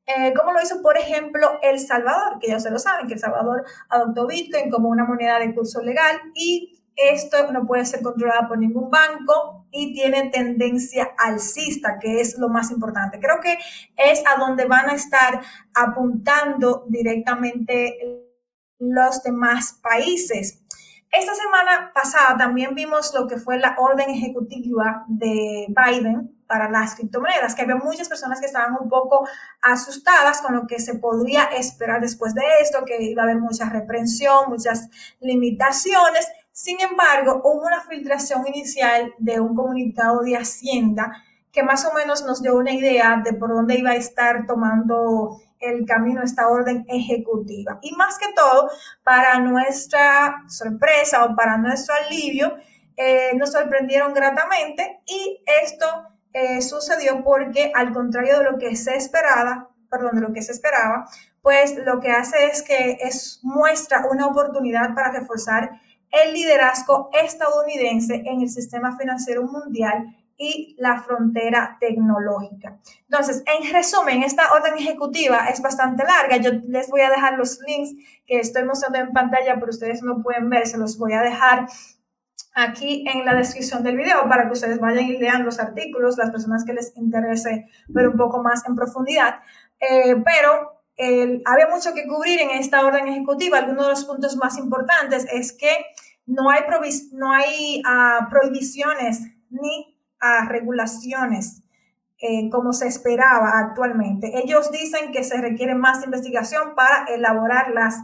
Eh, 0.07 0.33
como 0.33 0.53
lo 0.53 0.61
hizo, 0.61 0.81
por 0.81 0.97
ejemplo, 0.97 1.59
El 1.61 1.79
Salvador, 1.79 2.39
que 2.39 2.47
ya 2.47 2.59
se 2.59 2.71
lo 2.71 2.79
saben, 2.79 3.05
que 3.05 3.13
El 3.13 3.19
Salvador 3.19 3.63
adoptó 3.87 4.25
Bitcoin 4.25 4.71
como 4.71 4.89
una 4.89 5.05
moneda 5.05 5.37
de 5.37 5.53
curso 5.53 5.79
legal 5.83 6.19
y 6.33 6.79
esto 6.95 7.51
no 7.51 7.67
puede 7.67 7.85
ser 7.85 8.01
controlado 8.01 8.47
por 8.47 8.57
ningún 8.57 8.89
banco 8.89 9.67
y 9.69 9.93
tiene 9.93 10.31
tendencia 10.31 11.11
alcista, 11.15 11.99
que 11.99 12.21
es 12.21 12.39
lo 12.39 12.49
más 12.49 12.71
importante. 12.71 13.19
Creo 13.19 13.39
que 13.39 13.59
es 13.95 14.23
a 14.25 14.39
donde 14.39 14.65
van 14.65 14.89
a 14.89 14.95
estar 14.95 15.41
apuntando 15.75 16.85
directamente 16.89 18.25
los 18.79 19.21
demás 19.21 19.79
países. 19.81 20.60
Esta 21.11 21.35
semana 21.35 21.91
pasada 21.93 22.37
también 22.37 22.73
vimos 22.73 23.13
lo 23.13 23.27
que 23.27 23.37
fue 23.37 23.57
la 23.57 23.75
orden 23.77 24.09
ejecutiva 24.09 25.03
de 25.09 25.67
Biden 25.67 26.41
para 26.47 26.69
las 26.69 26.95
criptomonedas, 26.95 27.53
que 27.53 27.63
había 27.63 27.75
muchas 27.75 28.07
personas 28.07 28.39
que 28.39 28.45
estaban 28.45 28.77
un 28.79 28.87
poco 28.87 29.27
asustadas 29.61 30.41
con 30.41 30.55
lo 30.55 30.67
que 30.67 30.79
se 30.79 30.95
podría 30.95 31.43
esperar 31.45 31.99
después 31.99 32.33
de 32.33 32.43
esto, 32.61 32.85
que 32.85 33.01
iba 33.03 33.23
a 33.23 33.25
haber 33.25 33.39
mucha 33.39 33.69
reprensión, 33.69 34.49
muchas 34.49 34.89
limitaciones. 35.19 36.29
Sin 36.53 36.79
embargo, 36.79 37.41
hubo 37.43 37.65
una 37.65 37.81
filtración 37.81 38.47
inicial 38.47 39.13
de 39.17 39.41
un 39.41 39.53
comunicado 39.53 40.21
de 40.21 40.37
Hacienda 40.37 41.11
que 41.51 41.63
más 41.63 41.85
o 41.85 41.93
menos 41.93 42.23
nos 42.23 42.41
dio 42.41 42.55
una 42.55 42.71
idea 42.71 43.21
de 43.23 43.33
por 43.33 43.49
dónde 43.49 43.77
iba 43.77 43.91
a 43.91 43.95
estar 43.95 44.45
tomando 44.45 45.41
el 45.61 45.85
camino 45.85 46.21
esta 46.23 46.47
orden 46.49 46.85
ejecutiva. 46.89 47.79
Y 47.81 47.95
más 47.95 48.17
que 48.17 48.33
todo, 48.35 48.69
para 49.03 49.39
nuestra 49.39 50.43
sorpresa 50.47 51.25
o 51.25 51.35
para 51.35 51.57
nuestro 51.57 51.95
alivio, 51.95 52.57
eh, 52.97 53.31
nos 53.35 53.51
sorprendieron 53.51 54.13
gratamente 54.13 55.01
y 55.07 55.41
esto 55.63 55.85
eh, 56.33 56.61
sucedió 56.61 57.23
porque 57.23 57.71
al 57.73 57.93
contrario 57.93 58.39
de 58.39 58.43
lo 58.43 58.57
que 58.57 58.75
se 58.75 58.95
esperaba, 58.95 59.69
perdón, 59.89 60.15
de 60.15 60.21
lo 60.21 60.33
que 60.33 60.41
se 60.41 60.51
esperaba, 60.51 61.07
pues 61.41 61.75
lo 61.77 61.99
que 61.99 62.11
hace 62.11 62.45
es 62.45 62.61
que 62.61 62.97
es, 63.01 63.39
muestra 63.43 64.05
una 64.11 64.27
oportunidad 64.27 64.93
para 64.93 65.11
reforzar 65.11 65.81
el 66.11 66.33
liderazgo 66.33 67.09
estadounidense 67.13 68.23
en 68.25 68.41
el 68.41 68.49
sistema 68.49 68.97
financiero 68.97 69.43
mundial 69.43 70.15
y 70.41 70.75
la 70.79 70.99
frontera 71.03 71.77
tecnológica. 71.79 72.79
Entonces, 73.03 73.43
en 73.45 73.71
resumen, 73.71 74.23
esta 74.23 74.51
orden 74.51 74.75
ejecutiva 74.75 75.45
es 75.49 75.61
bastante 75.61 76.03
larga. 76.03 76.37
Yo 76.37 76.51
les 76.67 76.89
voy 76.89 77.01
a 77.01 77.11
dejar 77.11 77.37
los 77.37 77.59
links 77.59 77.91
que 78.25 78.39
estoy 78.39 78.63
mostrando 78.63 78.97
en 78.97 79.13
pantalla, 79.13 79.55
pero 79.59 79.69
ustedes 79.69 80.01
no 80.01 80.23
pueden 80.23 80.49
ver, 80.49 80.65
se 80.65 80.79
los 80.79 80.97
voy 80.97 81.13
a 81.13 81.21
dejar 81.21 81.67
aquí 82.55 83.05
en 83.07 83.23
la 83.23 83.35
descripción 83.35 83.83
del 83.83 83.97
video 83.97 84.27
para 84.27 84.47
que 84.47 84.53
ustedes 84.53 84.79
vayan 84.79 85.05
y 85.05 85.19
lean 85.19 85.45
los 85.45 85.59
artículos, 85.59 86.17
las 86.17 86.31
personas 86.31 86.65
que 86.65 86.73
les 86.73 86.97
interese 86.97 87.67
ver 87.87 88.07
un 88.07 88.17
poco 88.17 88.41
más 88.41 88.65
en 88.67 88.75
profundidad. 88.75 89.41
Eh, 89.79 90.15
pero 90.25 90.81
había 91.45 91.67
mucho 91.67 91.93
que 91.93 92.07
cubrir 92.07 92.41
en 92.41 92.49
esta 92.51 92.83
orden 92.83 93.07
ejecutiva. 93.07 93.59
Algunos 93.59 93.85
de 93.85 93.91
los 93.91 94.05
puntos 94.05 94.35
más 94.37 94.57
importantes 94.57 95.27
es 95.31 95.53
que 95.53 95.85
no 96.25 96.49
hay, 96.49 96.61
no 97.13 97.31
hay 97.31 97.81
uh, 97.85 98.29
prohibiciones 98.29 99.21
ni 99.49 99.90
uh, 100.21 100.47
regulaciones 100.47 101.63
eh, 102.19 102.49
como 102.51 102.71
se 102.71 102.87
esperaba 102.87 103.57
actualmente. 103.57 104.31
Ellos 104.43 104.71
dicen 104.71 105.11
que 105.11 105.23
se 105.23 105.41
requiere 105.41 105.73
más 105.73 106.03
investigación 106.03 106.75
para 106.75 107.05
elaborar 107.05 107.71
las 107.71 107.97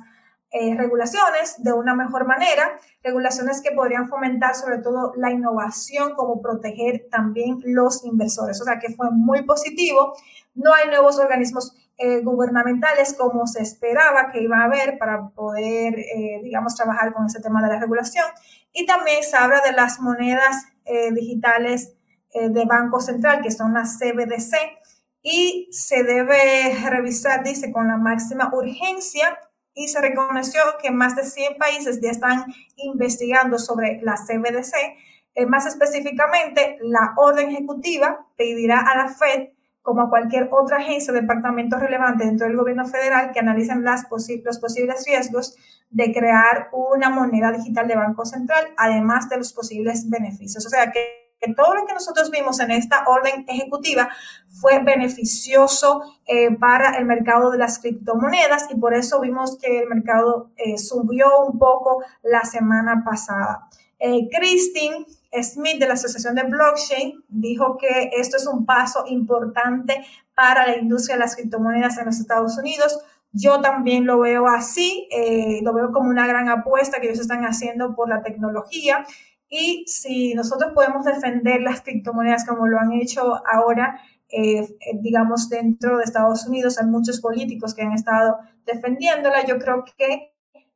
eh, 0.49 0.75
regulaciones 0.77 1.61
de 1.61 1.73
una 1.73 1.93
mejor 1.93 2.25
manera, 2.25 2.79
regulaciones 3.03 3.61
que 3.61 3.73
podrían 3.73 4.07
fomentar 4.07 4.55
sobre 4.55 4.77
todo 4.77 5.11
la 5.17 5.29
innovación, 5.29 6.15
como 6.15 6.41
proteger 6.41 7.07
también 7.11 7.59
los 7.65 8.05
inversores. 8.05 8.61
O 8.61 8.63
sea 8.63 8.79
que 8.79 8.93
fue 8.95 9.11
muy 9.11 9.43
positivo. 9.43 10.15
No 10.55 10.73
hay 10.73 10.87
nuevos 10.87 11.19
organismos 11.19 11.75
eh, 11.97 12.21
gubernamentales 12.21 13.13
como 13.13 13.45
se 13.45 13.61
esperaba 13.61 14.31
que 14.31 14.41
iba 14.41 14.59
a 14.59 14.65
haber 14.65 14.97
para 14.97 15.29
poder, 15.29 15.99
eh, 15.99 16.39
digamos, 16.43 16.75
trabajar 16.75 17.13
con 17.13 17.25
ese 17.25 17.41
tema 17.41 17.61
de 17.61 17.73
la 17.73 17.79
regulación. 17.79 18.25
Y 18.71 18.85
también 18.85 19.23
se 19.23 19.35
habla 19.35 19.59
de 19.61 19.73
las 19.73 19.99
monedas 19.99 20.65
digitales 21.11 21.96
de 22.33 22.65
Banco 22.65 22.99
Central, 22.99 23.41
que 23.41 23.51
son 23.51 23.73
las 23.73 23.97
CBDC, 23.97 24.55
y 25.21 25.67
se 25.71 26.03
debe 26.03 26.73
revisar, 26.89 27.43
dice, 27.43 27.71
con 27.71 27.87
la 27.87 27.97
máxima 27.97 28.49
urgencia 28.53 29.37
y 29.73 29.89
se 29.89 30.01
reconoció 30.01 30.61
que 30.81 30.89
más 30.89 31.15
de 31.15 31.23
100 31.23 31.57
países 31.57 31.99
ya 32.01 32.09
están 32.09 32.45
investigando 32.77 33.59
sobre 33.59 33.99
la 34.01 34.15
CBDC. 34.15 34.73
Eh, 35.35 35.45
más 35.45 35.67
específicamente, 35.67 36.77
la 36.81 37.13
orden 37.15 37.49
ejecutiva 37.49 38.25
pedirá 38.37 38.79
a 38.79 38.97
la 38.97 39.09
Fed, 39.09 39.49
como 39.83 40.01
a 40.01 40.09
cualquier 40.09 40.49
otra 40.51 40.77
agencia 40.77 41.13
o 41.13 41.15
departamento 41.15 41.77
relevante 41.77 42.25
dentro 42.25 42.47
del 42.47 42.57
gobierno 42.57 42.85
federal, 42.85 43.31
que 43.31 43.39
analicen 43.39 43.83
las 43.83 44.07
los 44.09 44.59
posibles 44.59 45.05
riesgos 45.05 45.55
de 45.89 46.11
crear 46.11 46.69
una 46.71 47.09
moneda 47.09 47.51
digital 47.51 47.87
de 47.87 47.95
Banco 47.95 48.25
Central, 48.25 48.65
además 48.77 49.29
de 49.29 49.37
los 49.37 49.53
posibles 49.53 50.09
beneficios. 50.09 50.65
O 50.65 50.69
sea 50.69 50.91
que 50.91 51.26
que 51.39 51.53
todo 51.53 51.75
lo 51.75 51.85
que 51.85 51.93
nosotros 51.93 52.31
vimos 52.31 52.59
en 52.59 52.71
esta 52.71 53.03
orden 53.07 53.45
ejecutiva 53.47 54.09
fue 54.49 54.79
beneficioso 54.79 56.01
eh, 56.25 56.55
para 56.55 56.97
el 56.97 57.05
mercado 57.05 57.51
de 57.51 57.57
las 57.57 57.79
criptomonedas 57.79 58.67
y 58.71 58.75
por 58.75 58.93
eso 58.93 59.19
vimos 59.19 59.57
que 59.57 59.79
el 59.79 59.87
mercado 59.87 60.51
eh, 60.57 60.77
subió 60.77 61.45
un 61.45 61.59
poco 61.59 62.03
la 62.23 62.43
semana 62.43 63.03
pasada. 63.05 63.67
Eh, 63.99 64.27
Christine 64.31 65.05
Smith 65.43 65.79
de 65.79 65.87
la 65.87 65.93
Asociación 65.93 66.35
de 66.35 66.43
Blockchain 66.43 67.23
dijo 67.27 67.77
que 67.77 68.11
esto 68.17 68.37
es 68.37 68.47
un 68.47 68.65
paso 68.65 69.05
importante 69.07 70.05
para 70.33 70.65
la 70.67 70.77
industria 70.77 71.15
de 71.15 71.21
las 71.21 71.35
criptomonedas 71.35 71.97
en 71.97 72.05
los 72.05 72.19
Estados 72.19 72.57
Unidos. 72.57 72.99
Yo 73.31 73.59
también 73.61 74.05
lo 74.05 74.19
veo 74.19 74.47
así, 74.47 75.07
lo 75.61 75.73
veo 75.73 75.91
como 75.91 76.09
una 76.09 76.25
gran 76.25 76.47
apuesta 76.47 76.99
que 76.99 77.07
ellos 77.07 77.19
están 77.19 77.43
haciendo 77.43 77.93
por 77.93 78.07
la 78.07 78.21
tecnología 78.21 79.05
y 79.49 79.85
si 79.87 80.33
nosotros 80.33 80.73
podemos 80.73 81.05
defender 81.05 81.61
las 81.61 81.81
criptomonedas 81.81 82.45
como 82.45 82.67
lo 82.67 82.79
han 82.79 82.91
hecho 82.93 83.41
ahora, 83.47 83.99
eh, 84.29 84.59
eh, 84.59 84.67
digamos, 84.95 85.49
dentro 85.49 85.97
de 85.97 86.03
Estados 86.03 86.45
Unidos, 86.47 86.77
hay 86.79 86.87
muchos 86.87 87.21
políticos 87.21 87.73
que 87.73 87.83
han 87.83 87.93
estado 87.93 88.39
defendiéndola, 88.65 89.45
yo 89.45 89.57
creo 89.57 89.85
que 89.97 90.33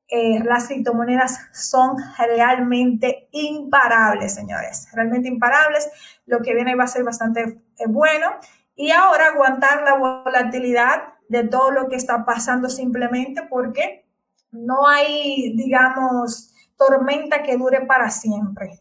eh, 0.07 0.43
las 0.43 0.67
criptomonedas 0.67 1.39
son 1.53 1.95
realmente 2.17 3.29
imparables, 3.31 4.33
señores, 4.33 4.87
realmente 4.93 5.29
imparables. 5.29 5.89
Lo 6.25 6.41
que 6.41 6.53
viene 6.53 6.75
va 6.75 6.83
a 6.83 6.87
ser 6.87 7.03
bastante 7.03 7.61
bueno. 7.87 8.27
Y 8.75 8.91
ahora 8.91 9.27
aguantar 9.27 9.83
la 9.83 9.95
volatilidad 9.95 11.13
de 11.29 11.47
todo 11.47 11.71
lo 11.71 11.87
que 11.87 11.95
está 11.95 12.25
pasando 12.25 12.69
simplemente 12.69 13.43
porque 13.49 14.05
no 14.51 14.85
hay, 14.85 15.53
digamos, 15.55 16.50
tormenta 16.81 17.43
que 17.43 17.57
dure 17.57 17.81
para 17.85 18.09
siempre. 18.09 18.79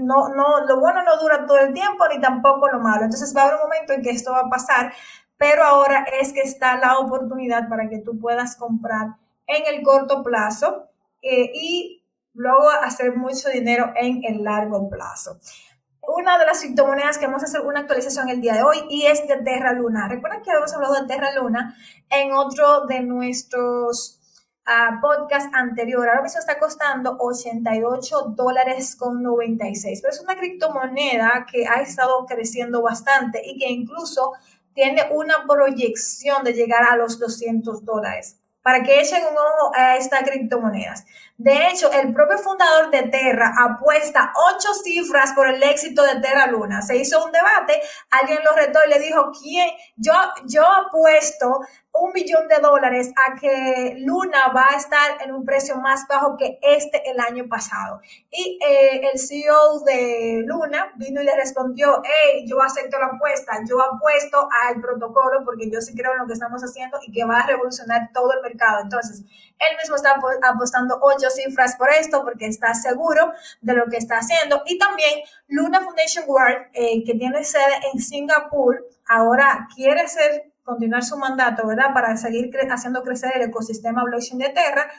no, 0.00 0.28
no, 0.28 0.64
lo 0.66 0.80
bueno 0.80 1.02
no 1.02 1.18
dura 1.18 1.44
todo 1.46 1.58
el 1.58 1.74
tiempo 1.74 2.06
ni 2.08 2.18
tampoco 2.20 2.68
lo 2.68 2.80
malo. 2.80 3.04
Entonces 3.04 3.34
va 3.36 3.42
a 3.42 3.44
haber 3.44 3.56
un 3.56 3.62
momento 3.62 3.92
en 3.92 4.02
que 4.02 4.10
esto 4.10 4.32
va 4.32 4.40
a 4.40 4.48
pasar, 4.48 4.92
pero 5.36 5.64
ahora 5.64 6.06
es 6.20 6.32
que 6.32 6.40
está 6.40 6.78
la 6.78 6.98
oportunidad 6.98 7.68
para 7.68 7.88
que 7.90 7.98
tú 7.98 8.18
puedas 8.18 8.56
comprar 8.56 9.16
en 9.46 9.74
el 9.74 9.82
corto 9.82 10.22
plazo 10.22 10.88
eh, 11.20 11.50
y 11.54 12.02
luego 12.32 12.70
hacer 12.70 13.14
mucho 13.16 13.50
dinero 13.50 13.92
en 13.96 14.24
el 14.24 14.42
largo 14.42 14.88
plazo. 14.88 15.38
una 16.06 16.38
de 16.38 16.46
las 16.46 16.60
criptomonedas 16.60 17.18
que 17.18 17.26
vamos 17.26 17.42
a 17.42 17.46
hacer 17.46 17.62
una 17.62 17.80
actualización 17.80 18.28
el 18.28 18.40
día 18.40 18.54
de 18.54 18.62
hoy 18.62 18.76
y 18.90 19.06
es 19.06 19.26
de 19.28 19.36
Terra 19.38 19.72
Luna. 19.72 20.08
Recuerden 20.08 20.42
que 20.42 20.50
habíamos 20.50 20.72
hablado 20.74 20.94
de 20.94 21.06
Terra 21.06 21.34
Luna 21.34 21.76
en 22.10 22.32
otro 22.32 22.86
de 22.86 23.00
nuestros 23.00 24.20
podcasts 25.00 25.50
anteriores. 25.52 26.10
Ahora 26.10 26.22
mismo 26.22 26.40
está 26.40 26.58
costando 26.58 27.16
88 27.18 28.34
dólares 28.36 28.96
con 28.96 29.22
96, 29.22 30.00
pero 30.00 30.12
es 30.12 30.20
una 30.20 30.36
criptomoneda 30.36 31.46
que 31.50 31.66
ha 31.66 31.82
estado 31.82 32.24
creciendo 32.26 32.82
bastante 32.82 33.42
y 33.44 33.58
que 33.58 33.70
incluso 33.70 34.32
tiene 34.72 35.06
una 35.12 35.46
proyección 35.46 36.44
de 36.44 36.52
llegar 36.52 36.82
a 36.84 36.96
los 36.96 37.18
200 37.18 37.84
dólares 37.84 38.40
para 38.62 38.82
que 38.82 38.98
echen 38.98 39.22
un 39.30 39.36
ojo 39.36 39.72
a 39.74 39.96
estas 39.96 40.22
criptomonedas. 40.22 41.04
De 41.36 41.68
hecho, 41.68 41.90
el 41.90 42.14
propio 42.14 42.38
fundador 42.38 42.90
de 42.90 43.08
Terra 43.08 43.52
apuesta 43.58 44.32
ocho 44.52 44.72
cifras 44.72 45.32
por 45.32 45.48
el 45.48 45.60
éxito 45.62 46.02
de 46.02 46.20
Terra 46.20 46.46
Luna. 46.46 46.80
Se 46.80 46.96
hizo 46.96 47.24
un 47.24 47.32
debate, 47.32 47.80
alguien 48.10 48.38
lo 48.44 48.54
retó 48.54 48.78
y 48.86 48.90
le 48.90 49.00
dijo, 49.00 49.32
¿quién? 49.42 49.68
Yo, 49.96 50.12
yo 50.46 50.64
apuesto 50.64 51.60
un 51.94 52.12
billón 52.12 52.48
de 52.48 52.56
dólares 52.60 53.12
a 53.16 53.36
que 53.36 53.94
Luna 53.98 54.48
va 54.48 54.66
a 54.72 54.76
estar 54.76 55.22
en 55.22 55.32
un 55.32 55.44
precio 55.44 55.76
más 55.76 56.06
bajo 56.08 56.36
que 56.36 56.58
este 56.60 57.08
el 57.08 57.20
año 57.20 57.46
pasado. 57.48 58.00
Y 58.30 58.58
eh, 58.66 59.00
el 59.12 59.18
CEO 59.18 59.80
de 59.80 60.42
Luna 60.44 60.92
vino 60.96 61.22
y 61.22 61.24
le 61.24 61.36
respondió, 61.36 62.02
hey, 62.04 62.44
yo 62.48 62.60
acepto 62.60 62.98
la 62.98 63.06
apuesta, 63.06 63.60
yo 63.68 63.80
apuesto 63.80 64.48
al 64.66 64.80
protocolo 64.80 65.44
porque 65.44 65.70
yo 65.70 65.80
sí 65.80 65.94
creo 65.94 66.12
en 66.12 66.18
lo 66.18 66.26
que 66.26 66.32
estamos 66.32 66.62
haciendo 66.62 66.98
y 67.06 67.12
que 67.12 67.24
va 67.24 67.38
a 67.38 67.46
revolucionar 67.46 68.10
todo 68.12 68.32
el 68.32 68.42
mercado. 68.42 68.80
Entonces, 68.82 69.20
él 69.20 69.76
mismo 69.78 69.94
está 69.94 70.16
apostando 70.42 70.98
ocho 71.00 71.23
cifras 71.30 71.76
por 71.76 71.90
esto 71.90 72.22
porque 72.22 72.46
está 72.46 72.74
seguro 72.74 73.32
de 73.60 73.74
lo 73.74 73.86
que 73.86 73.96
está 73.96 74.18
haciendo. 74.18 74.62
Y 74.66 74.78
también 74.78 75.20
Luna 75.48 75.80
Foundation 75.80 76.24
World, 76.26 76.68
eh, 76.72 77.02
que 77.04 77.14
tiene 77.14 77.44
sede 77.44 77.80
en 77.92 78.00
Singapur, 78.00 78.86
ahora 79.06 79.68
quiere 79.74 80.06
ser 80.08 80.52
continuar 80.62 81.04
su 81.04 81.16
mandato, 81.16 81.66
¿verdad? 81.66 81.92
Para 81.92 82.16
seguir 82.16 82.50
haciendo 82.70 83.02
crecer 83.02 83.32
el 83.36 83.42
ecosistema 83.42 84.02
blockchain 84.04 84.38
de 84.38 84.48
Terra. 84.48 84.90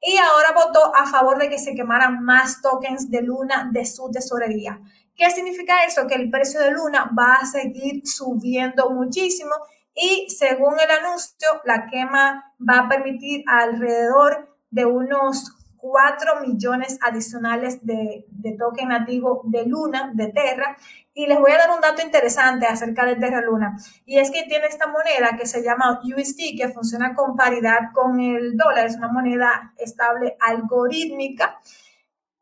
Y 0.00 0.16
ahora 0.16 0.52
votó 0.52 0.94
a 0.96 1.06
favor 1.06 1.38
de 1.38 1.48
que 1.48 1.58
se 1.58 1.74
quemaran 1.74 2.24
más 2.24 2.60
tokens 2.60 3.08
de 3.08 3.22
Luna 3.22 3.70
de 3.72 3.86
su 3.86 4.10
tesorería. 4.10 4.80
¿Qué 5.14 5.30
significa 5.30 5.84
eso? 5.84 6.06
Que 6.08 6.14
el 6.16 6.28
precio 6.28 6.60
de 6.60 6.72
Luna 6.72 7.10
va 7.16 7.34
a 7.34 7.46
seguir 7.46 8.02
subiendo 8.04 8.90
muchísimo 8.90 9.52
y 9.94 10.28
según 10.30 10.80
el 10.80 10.90
anuncio, 10.90 11.48
la 11.64 11.86
quema 11.86 12.54
va 12.58 12.78
a 12.78 12.88
permitir 12.88 13.44
alrededor 13.46 14.56
de 14.70 14.86
unos 14.86 15.52
4 15.82 16.40
millones 16.46 16.96
adicionales 17.02 17.84
de, 17.84 18.24
de 18.28 18.52
token 18.52 18.90
nativo 18.90 19.42
de 19.44 19.66
Luna, 19.66 20.12
de 20.14 20.28
Terra, 20.28 20.76
y 21.12 21.26
les 21.26 21.38
voy 21.40 21.50
a 21.50 21.58
dar 21.58 21.70
un 21.70 21.80
dato 21.80 22.02
interesante 22.02 22.66
acerca 22.66 23.04
de 23.04 23.16
Terra 23.16 23.40
Luna. 23.40 23.76
Y 24.06 24.18
es 24.18 24.30
que 24.30 24.44
tiene 24.44 24.66
esta 24.66 24.86
moneda 24.86 25.36
que 25.36 25.44
se 25.44 25.62
llama 25.62 26.00
USD, 26.04 26.56
que 26.56 26.68
funciona 26.68 27.14
con 27.16 27.36
paridad 27.36 27.90
con 27.92 28.20
el 28.20 28.56
dólar. 28.56 28.86
Es 28.86 28.96
una 28.96 29.08
moneda 29.08 29.74
estable 29.76 30.36
algorítmica. 30.40 31.58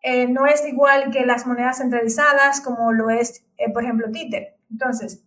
Eh, 0.02 0.28
no 0.28 0.46
es 0.46 0.64
igual 0.66 1.10
que 1.10 1.24
las 1.24 1.46
monedas 1.46 1.78
centralizadas 1.78 2.60
como 2.60 2.92
lo 2.92 3.08
es, 3.08 3.42
eh, 3.56 3.72
por 3.72 3.84
ejemplo, 3.84 4.10
Tether. 4.12 4.58
Entonces, 4.70 5.24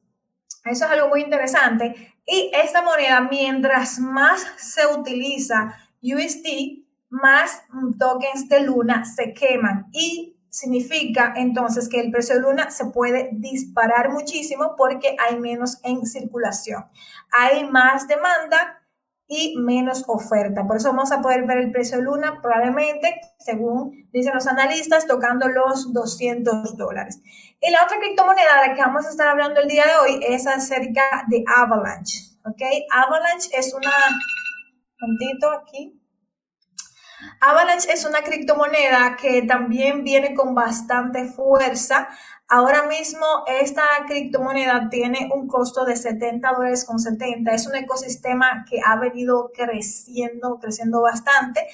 eso 0.66 0.86
es 0.86 0.92
algo 0.92 1.10
muy 1.10 1.22
interesante. 1.22 2.14
Y 2.28 2.52
esta 2.54 2.84
moneda, 2.84 3.22
mientras 3.22 3.98
más 3.98 4.46
se 4.58 4.86
utiliza 4.86 5.76
USD, 6.02 6.83
más 7.14 7.62
tokens 8.00 8.50
de 8.50 8.62
Luna 8.62 9.06
se 9.06 9.34
queman. 9.34 9.88
Y 9.92 10.36
significa 10.50 11.34
entonces 11.36 11.88
que 11.90 12.00
el 12.00 12.12
precio 12.12 12.36
de 12.36 12.42
luna 12.42 12.70
se 12.70 12.86
puede 12.86 13.30
disparar 13.34 14.12
muchísimo 14.12 14.76
porque 14.78 15.16
hay 15.20 15.40
menos 15.40 15.80
en 15.84 16.06
circulación. 16.06 16.86
Hay 17.32 17.68
más 17.70 18.08
demanda 18.08 18.80
y 19.28 19.56
menos 19.58 20.04
oferta. 20.08 20.68
Por 20.68 20.78
eso 20.78 20.90
vamos 20.90 21.12
a 21.12 21.22
poder 21.22 21.46
ver 21.48 21.58
el 21.58 21.72
precio 21.72 21.98
de 21.98 22.04
luna 22.04 22.40
probablemente, 22.42 23.20
según 23.40 24.10
dicen 24.12 24.36
los 24.36 24.46
analistas, 24.46 25.08
tocando 25.08 25.48
los 25.48 25.92
200 25.92 26.78
dólares. 26.78 27.20
Y 27.60 27.72
la 27.72 27.84
otra 27.84 27.98
criptomoneda 27.98 28.62
de 28.62 28.68
la 28.68 28.74
que 28.76 28.82
vamos 28.82 29.08
a 29.08 29.10
estar 29.10 29.28
hablando 29.28 29.60
el 29.60 29.68
día 29.68 29.86
de 29.86 29.96
hoy 29.96 30.20
es 30.28 30.46
acerca 30.46 31.26
de 31.30 31.44
Avalanche. 31.48 32.20
¿Ok? 32.46 32.62
Avalanche 32.92 33.50
es 33.54 33.74
una... 33.74 33.92
Un 35.02 35.18
aquí. 35.60 36.03
Avalanche 37.40 37.92
es 37.92 38.06
una 38.06 38.22
criptomoneda 38.22 39.18
que 39.20 39.42
también 39.44 40.04
viene 40.04 40.34
con 40.34 40.56
bastante 40.56 41.26
fuerza. 41.26 42.08
Ahora 42.48 42.84
mismo 42.84 43.26
esta 43.48 43.84
criptomoneda 44.08 44.90
tiene 44.90 45.30
un 45.34 45.48
costo 45.48 45.86
de 45.86 45.96
70 45.96 46.52
dólares 46.52 46.86
con 46.86 47.00
70. 47.00 47.52
Es 47.52 47.68
un 47.68 47.76
ecosistema 47.76 48.66
que 48.70 48.80
ha 48.86 48.98
venido 48.98 49.52
creciendo, 49.54 50.60
creciendo 50.60 51.02
bastante. 51.02 51.68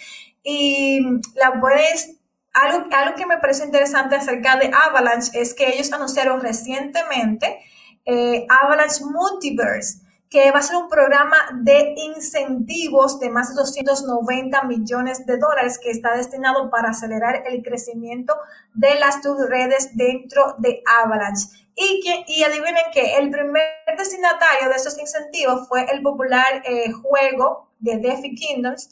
Y 0.43 1.01
la 1.35 1.59
puedes 1.59 2.17
algo, 2.53 2.87
algo, 2.91 3.15
que 3.15 3.25
me 3.25 3.37
parece 3.37 3.63
interesante 3.63 4.15
acerca 4.15 4.57
de 4.57 4.71
Avalanche 4.73 5.39
es 5.39 5.53
que 5.53 5.69
ellos 5.69 5.93
anunciaron 5.93 6.41
recientemente 6.41 7.59
eh, 8.05 8.45
Avalanche 8.49 9.03
Multiverse 9.05 10.08
que 10.29 10.51
va 10.51 10.59
a 10.59 10.61
ser 10.61 10.75
un 10.75 10.87
programa 10.87 11.37
de 11.53 11.95
incentivos 11.97 13.19
de 13.19 13.31
más 13.31 13.49
de 13.49 13.55
290 13.55 14.63
millones 14.63 15.25
de 15.25 15.37
dólares 15.37 15.79
que 15.81 15.89
está 15.89 16.15
destinado 16.15 16.69
para 16.69 16.91
acelerar 16.91 17.43
el 17.47 17.63
crecimiento 17.63 18.35
de 18.75 18.99
las 18.99 19.21
redes 19.49 19.95
dentro 19.95 20.55
de 20.59 20.83
Avalanche. 21.03 21.47
Y, 21.75 22.01
que, 22.03 22.25
y 22.27 22.43
adivinen 22.43 22.83
que 22.93 23.15
el 23.17 23.31
primer 23.31 23.63
destinatario 23.97 24.69
de 24.69 24.75
estos 24.75 24.99
incentivos 24.99 25.67
fue 25.67 25.85
el 25.91 26.03
popular 26.03 26.61
eh, 26.65 26.91
juego 26.91 27.71
de 27.79 27.97
DeFi 27.97 28.35
Kingdoms, 28.35 28.89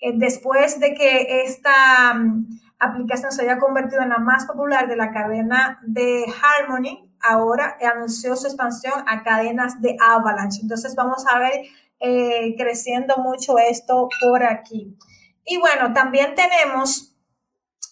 eh, 0.00 0.12
después 0.14 0.78
de 0.78 0.94
que 0.94 1.42
esta 1.44 2.14
mm, 2.14 2.60
aplicación 2.78 3.32
se 3.32 3.42
haya 3.42 3.58
convertido 3.58 4.02
en 4.02 4.10
la 4.10 4.18
más 4.18 4.44
popular 4.44 4.86
de 4.86 4.96
la 4.96 5.10
cadena 5.10 5.80
de 5.82 6.26
Harmony, 6.42 7.05
ahora 7.22 7.76
anunció 7.80 8.36
su 8.36 8.46
expansión 8.46 8.94
a 9.06 9.22
cadenas 9.22 9.80
de 9.80 9.96
Avalanche. 10.00 10.60
Entonces 10.62 10.94
vamos 10.94 11.24
a 11.26 11.38
ver 11.38 11.62
eh, 12.00 12.54
creciendo 12.56 13.16
mucho 13.18 13.58
esto 13.58 14.08
por 14.20 14.44
aquí. 14.44 14.96
Y 15.44 15.58
bueno, 15.58 15.92
también 15.92 16.34
tenemos 16.34 17.16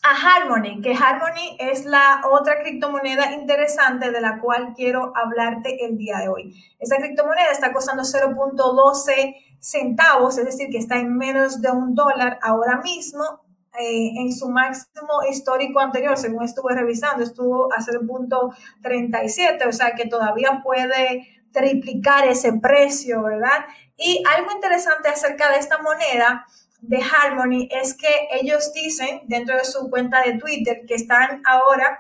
a 0.03 0.11
Harmony, 0.11 0.83
que 0.83 0.93
Harmony 0.93 1.57
es 1.59 1.87
la 1.87 2.21
otra 2.31 2.59
criptomoneda 2.61 3.33
interesante 3.33 4.11
de 4.11 4.21
la 4.21 4.39
cual 4.39 4.75
quiero 4.77 5.13
hablarte 5.17 5.87
el 5.87 5.97
día 5.97 6.19
de 6.19 6.29
hoy. 6.29 6.55
Esta 6.79 6.97
criptomoneda 6.97 7.51
está 7.51 7.73
costando 7.73 8.03
0.12 8.03 9.37
centavos, 9.61 10.37
es 10.37 10.45
decir, 10.45 10.69
que 10.71 10.77
está 10.77 10.97
en 10.97 11.17
menos 11.17 11.63
de 11.63 11.71
un 11.71 11.95
dólar 11.95 12.39
ahora 12.43 12.83
mismo 12.83 13.44
eh, 13.79 14.13
en 14.17 14.33
su 14.33 14.49
máximo 14.49 15.23
histórico 15.29 15.81
anterior, 15.81 16.17
según 16.17 16.45
estuve 16.45 16.75
revisando, 16.75 17.25
estuvo 17.25 17.73
a 17.73 17.79
0.37, 17.79 19.69
o 19.69 19.73
sea 19.73 19.95
que 19.95 20.07
todavía 20.07 20.61
puede 20.63 21.29
triplicar 21.53 22.27
ese 22.27 22.53
precio, 22.55 23.23
¿verdad? 23.23 23.65
Y 23.97 24.23
algo 24.37 24.53
interesante 24.53 25.09
acerca 25.09 25.51
de 25.51 25.59
esta 25.59 25.79
moneda 25.79 26.47
de 26.81 27.01
Harmony 27.03 27.69
es 27.71 27.95
que 27.95 28.29
ellos 28.33 28.73
dicen 28.73 29.23
dentro 29.27 29.57
de 29.57 29.65
su 29.65 29.89
cuenta 29.89 30.23
de 30.23 30.39
Twitter 30.39 30.83
que 30.87 30.95
están 30.95 31.43
ahora 31.47 31.99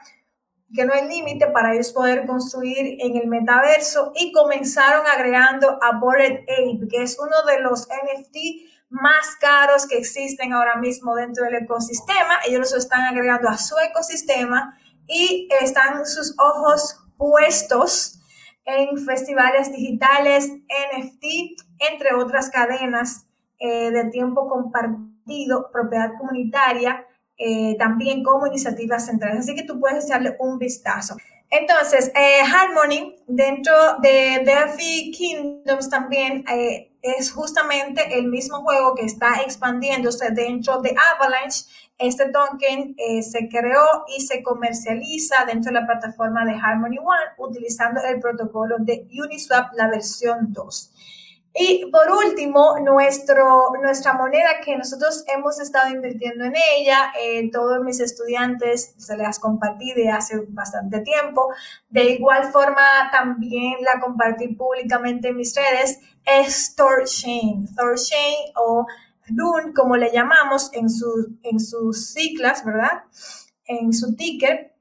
que 0.74 0.84
no 0.84 0.92
hay 0.92 1.08
límite 1.08 1.46
para 1.48 1.72
ellos 1.72 1.92
poder 1.92 2.26
construir 2.26 2.98
en 3.00 3.16
el 3.16 3.28
metaverso 3.28 4.12
y 4.16 4.32
comenzaron 4.32 5.06
agregando 5.06 5.78
a 5.80 5.98
Bored 5.98 6.40
Ape, 6.42 6.88
que 6.90 7.02
es 7.02 7.16
uno 7.18 7.36
de 7.46 7.60
los 7.60 7.86
NFT 7.86 8.36
más 8.94 9.34
caros 9.40 9.86
que 9.88 9.98
existen 9.98 10.52
ahora 10.52 10.76
mismo 10.76 11.16
dentro 11.16 11.44
del 11.44 11.56
ecosistema. 11.56 12.38
Ellos 12.46 12.70
lo 12.70 12.78
están 12.78 13.02
agregando 13.02 13.48
a 13.48 13.58
su 13.58 13.74
ecosistema 13.78 14.78
y 15.08 15.48
están 15.60 16.06
sus 16.06 16.34
ojos 16.38 17.00
puestos 17.16 18.20
en 18.64 18.96
festivales 19.04 19.72
digitales, 19.72 20.48
NFT, 20.48 21.24
entre 21.90 22.14
otras 22.14 22.50
cadenas 22.50 23.26
eh, 23.58 23.90
de 23.90 24.04
tiempo 24.10 24.48
compartido, 24.48 25.70
propiedad 25.72 26.12
comunitaria, 26.16 27.04
eh, 27.36 27.76
también 27.76 28.22
como 28.22 28.46
iniciativas 28.46 29.06
centrales. 29.06 29.40
Así 29.40 29.56
que 29.56 29.64
tú 29.64 29.80
puedes 29.80 30.04
echarle 30.04 30.36
un 30.38 30.56
vistazo. 30.58 31.16
Entonces, 31.50 32.12
eh, 32.14 32.40
Harmony 32.42 33.16
dentro 33.26 33.74
de 34.00 34.44
DeFi 34.44 35.10
Kingdoms 35.10 35.90
también 35.90 36.44
es 37.04 37.30
justamente 37.32 38.18
el 38.18 38.28
mismo 38.28 38.62
juego 38.62 38.94
que 38.94 39.04
está 39.04 39.42
expandiéndose 39.42 40.30
dentro 40.30 40.80
de 40.80 40.96
Avalanche. 41.14 41.66
Este 41.98 42.30
token 42.30 42.94
eh, 42.96 43.22
se 43.22 43.48
creó 43.48 44.04
y 44.16 44.22
se 44.22 44.42
comercializa 44.42 45.44
dentro 45.44 45.70
de 45.70 45.80
la 45.80 45.86
plataforma 45.86 46.46
de 46.46 46.52
Harmony 46.52 46.98
One 46.98 47.34
utilizando 47.36 48.00
el 48.00 48.20
protocolo 48.20 48.76
de 48.80 49.06
Uniswap, 49.22 49.74
la 49.74 49.88
versión 49.88 50.52
2. 50.52 50.90
Y 51.56 51.88
por 51.92 52.10
último, 52.10 52.80
nuestro, 52.80 53.70
nuestra 53.80 54.14
moneda 54.14 54.60
que 54.64 54.76
nosotros 54.76 55.24
hemos 55.28 55.60
estado 55.60 55.88
invirtiendo 55.88 56.44
en 56.44 56.54
ella, 56.76 57.12
eh, 57.16 57.48
todos 57.52 57.80
mis 57.84 58.00
estudiantes 58.00 58.94
se 58.98 59.16
las 59.16 59.38
compartí 59.38 59.92
de 59.92 60.10
hace 60.10 60.42
bastante 60.48 61.00
tiempo. 61.02 61.54
De 61.88 62.10
igual 62.10 62.50
forma, 62.50 62.82
también 63.12 63.74
la 63.82 64.00
compartí 64.00 64.48
públicamente 64.48 65.28
en 65.28 65.36
mis 65.36 65.54
redes, 65.54 66.00
es 66.24 66.74
ThorChain. 66.74 67.66
ThorChain 67.74 68.52
o 68.56 68.86
Rune, 69.28 69.72
como 69.74 69.96
le 69.96 70.12
llamamos 70.12 70.70
en, 70.72 70.90
su, 70.90 71.38
en 71.42 71.60
sus 71.60 72.12
siglas, 72.12 72.64
¿verdad? 72.64 73.04
En 73.66 73.92
su 73.92 74.14
ticket 74.14 74.74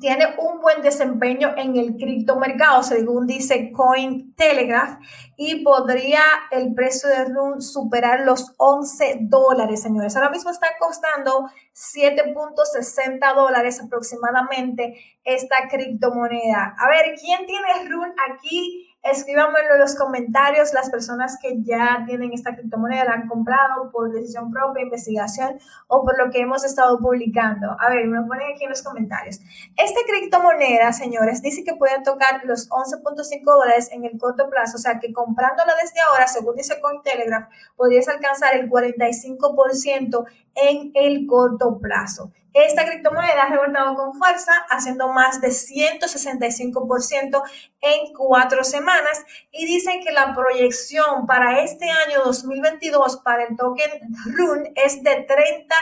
tiene 0.00 0.34
un 0.38 0.60
buen 0.60 0.82
desempeño 0.82 1.54
en 1.56 1.76
el 1.76 1.96
criptomercado, 1.96 2.82
según 2.82 3.26
dice 3.26 3.70
Cointelegraph, 3.70 4.98
y 5.36 5.62
podría 5.62 6.22
el 6.50 6.74
precio 6.74 7.08
de 7.08 7.26
RUN 7.26 7.60
superar 7.60 8.20
los 8.20 8.54
11 8.56 9.18
dólares, 9.22 9.82
señores. 9.82 10.16
Ahora 10.16 10.30
mismo 10.30 10.50
está 10.50 10.68
costando 10.78 11.48
7.60 11.74 13.34
dólares 13.34 13.80
aproximadamente 13.80 14.96
esta 15.22 15.68
criptomoneda. 15.68 16.74
A 16.78 16.88
ver, 16.88 17.14
¿quién 17.20 17.46
tiene 17.46 17.88
RUN 17.88 18.14
aquí? 18.30 18.93
Escríbanmelo 19.04 19.74
en 19.74 19.80
los 19.80 19.96
comentarios 19.96 20.72
las 20.72 20.88
personas 20.88 21.36
que 21.40 21.62
ya 21.62 22.04
tienen 22.06 22.32
esta 22.32 22.56
criptomoneda, 22.56 23.04
la 23.04 23.12
han 23.12 23.28
comprado 23.28 23.90
por 23.92 24.10
decisión 24.10 24.50
propia, 24.50 24.82
investigación 24.82 25.58
o 25.88 26.02
por 26.02 26.18
lo 26.18 26.30
que 26.30 26.40
hemos 26.40 26.64
estado 26.64 26.98
publicando. 26.98 27.76
A 27.78 27.90
ver, 27.90 28.06
me 28.06 28.22
ponen 28.22 28.54
aquí 28.54 28.64
en 28.64 28.70
los 28.70 28.82
comentarios. 28.82 29.40
Esta 29.76 30.00
criptomoneda, 30.06 30.90
señores, 30.94 31.42
dice 31.42 31.64
que 31.64 31.74
puede 31.74 32.02
tocar 32.02 32.40
los 32.44 32.70
11.5 32.70 33.44
dólares 33.44 33.90
en 33.92 34.06
el 34.06 34.18
corto 34.18 34.48
plazo, 34.48 34.78
o 34.78 34.80
sea 34.80 34.98
que 34.98 35.12
comprándola 35.12 35.74
desde 35.82 36.00
ahora, 36.00 36.26
según 36.26 36.56
dice 36.56 36.80
Cointelegraph, 36.80 37.50
podrías 37.76 38.08
alcanzar 38.08 38.56
el 38.56 38.70
45% 38.70 40.24
en 40.54 40.92
el 40.94 41.26
corto 41.26 41.78
plazo. 41.78 42.32
Esta 42.54 42.86
criptomoneda 42.86 43.42
ha 43.42 43.48
rebotado 43.48 43.96
con 43.96 44.14
fuerza, 44.14 44.52
haciendo 44.70 45.08
más 45.08 45.40
de 45.40 45.48
165% 45.48 47.42
en 47.80 48.14
cuatro 48.14 48.62
semanas 48.62 49.24
y 49.50 49.66
dicen 49.66 50.00
que 50.04 50.12
la 50.12 50.32
proyección 50.32 51.26
para 51.26 51.64
este 51.64 51.90
año 51.90 52.22
2022 52.24 53.16
para 53.24 53.42
el 53.42 53.56
token 53.56 53.90
RUN 54.26 54.72
es 54.76 55.02
de 55.02 55.26
30 55.26 55.74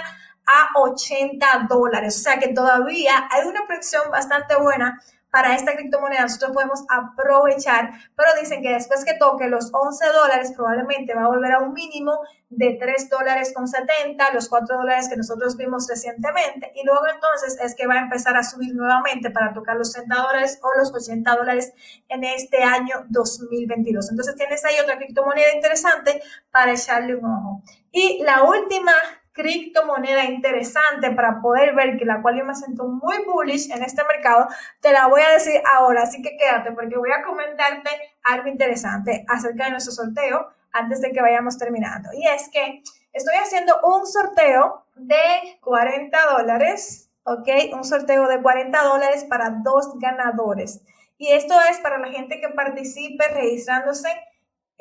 a 0.47 0.81
80 0.81 1.67
dólares. 1.69 2.17
O 2.17 2.21
sea 2.21 2.39
que 2.39 2.49
todavía 2.49 3.29
hay 3.31 3.47
una 3.47 3.67
proyección 3.67 4.11
bastante 4.11 4.57
buena 4.57 4.99
para 5.33 5.55
esta 5.55 5.75
criptomoneda 5.75 6.23
nosotros 6.23 6.53
podemos 6.53 6.85
aprovechar, 6.91 7.91
pero 8.15 8.29
dicen 8.39 8.61
que 8.61 8.69
después 8.69 9.03
que 9.03 9.15
toque 9.15 9.49
los 9.49 9.71
11 9.73 10.07
dólares 10.09 10.53
probablemente 10.55 11.15
va 11.15 11.23
a 11.25 11.29
volver 11.29 11.53
a 11.53 11.61
un 11.61 11.73
mínimo 11.73 12.21
de 12.51 12.77
3 12.79 13.09
dólares 13.09 13.51
con 13.55 13.67
70, 13.67 14.35
los 14.35 14.51
4 14.51 14.77
dólares 14.77 15.09
que 15.09 15.17
nosotros 15.17 15.57
vimos 15.57 15.89
recientemente, 15.89 16.71
y 16.75 16.85
luego 16.85 17.07
entonces 17.07 17.59
es 17.63 17.75
que 17.75 17.87
va 17.87 17.95
a 17.95 18.01
empezar 18.01 18.37
a 18.37 18.45
subir 18.45 18.75
nuevamente 18.75 19.31
para 19.31 19.55
tocar 19.55 19.77
los 19.77 19.93
60 19.93 20.15
dólares 20.15 20.61
o 20.63 20.79
los 20.79 20.93
80 20.93 21.35
dólares 21.35 21.73
en 22.11 22.25
este 22.25 22.63
año 22.63 23.07
2022. 23.09 24.11
Entonces 24.11 24.37
tienes 24.37 24.63
ahí 24.67 24.75
otra 24.83 24.99
criptomoneda 24.99 25.55
interesante 25.55 26.23
para 26.51 26.73
echarle 26.73 27.17
un 27.17 27.25
ojo. 27.25 27.63
Y 27.91 28.23
la 28.23 28.43
última 28.43 28.93
criptomoneda 29.33 30.25
interesante 30.25 31.11
para 31.11 31.41
poder 31.41 31.75
ver 31.75 31.97
que 31.97 32.05
la 32.05 32.21
cual 32.23 32.37
yo 32.37 32.45
me 32.45 32.55
siento 32.55 32.85
muy 32.85 33.25
bullish 33.25 33.71
en 33.71 33.83
este 33.83 34.03
mercado, 34.05 34.49
te 34.81 34.93
la 34.93 35.07
voy 35.09 35.23
a 35.23 35.33
decir 35.33 35.61
ahora, 35.73 36.03
así 36.03 36.23
que 36.23 36.37
quédate 36.37 36.73
porque 36.73 36.97
voy 36.97 37.11
a 37.11 37.23
comentarte 37.23 37.91
algo 38.25 38.49
interesante 38.49 39.25
acerca 39.29 39.65
de 39.65 39.71
nuestro 39.73 39.93
sorteo 39.93 40.49
antes 40.73 41.01
de 41.01 41.13
que 41.13 41.21
vayamos 41.21 41.59
terminando. 41.59 42.11
Y 42.13 42.27
es 42.27 42.49
que 42.51 42.83
estoy 43.13 43.35
haciendo 43.37 43.79
un 43.83 44.07
sorteo 44.07 44.85
de 44.95 45.59
40 45.61 46.19
dólares, 46.37 47.11
¿ok? 47.25 47.49
Un 47.73 47.85
sorteo 47.85 48.27
de 48.27 48.41
40 48.41 48.83
dólares 48.83 49.25
para 49.25 49.51
dos 49.51 49.99
ganadores. 49.99 50.83
Y 51.19 51.33
esto 51.33 51.55
es 51.71 51.79
para 51.79 51.99
la 51.99 52.09
gente 52.09 52.41
que 52.41 52.49
participe 52.49 53.29
registrándose 53.29 54.09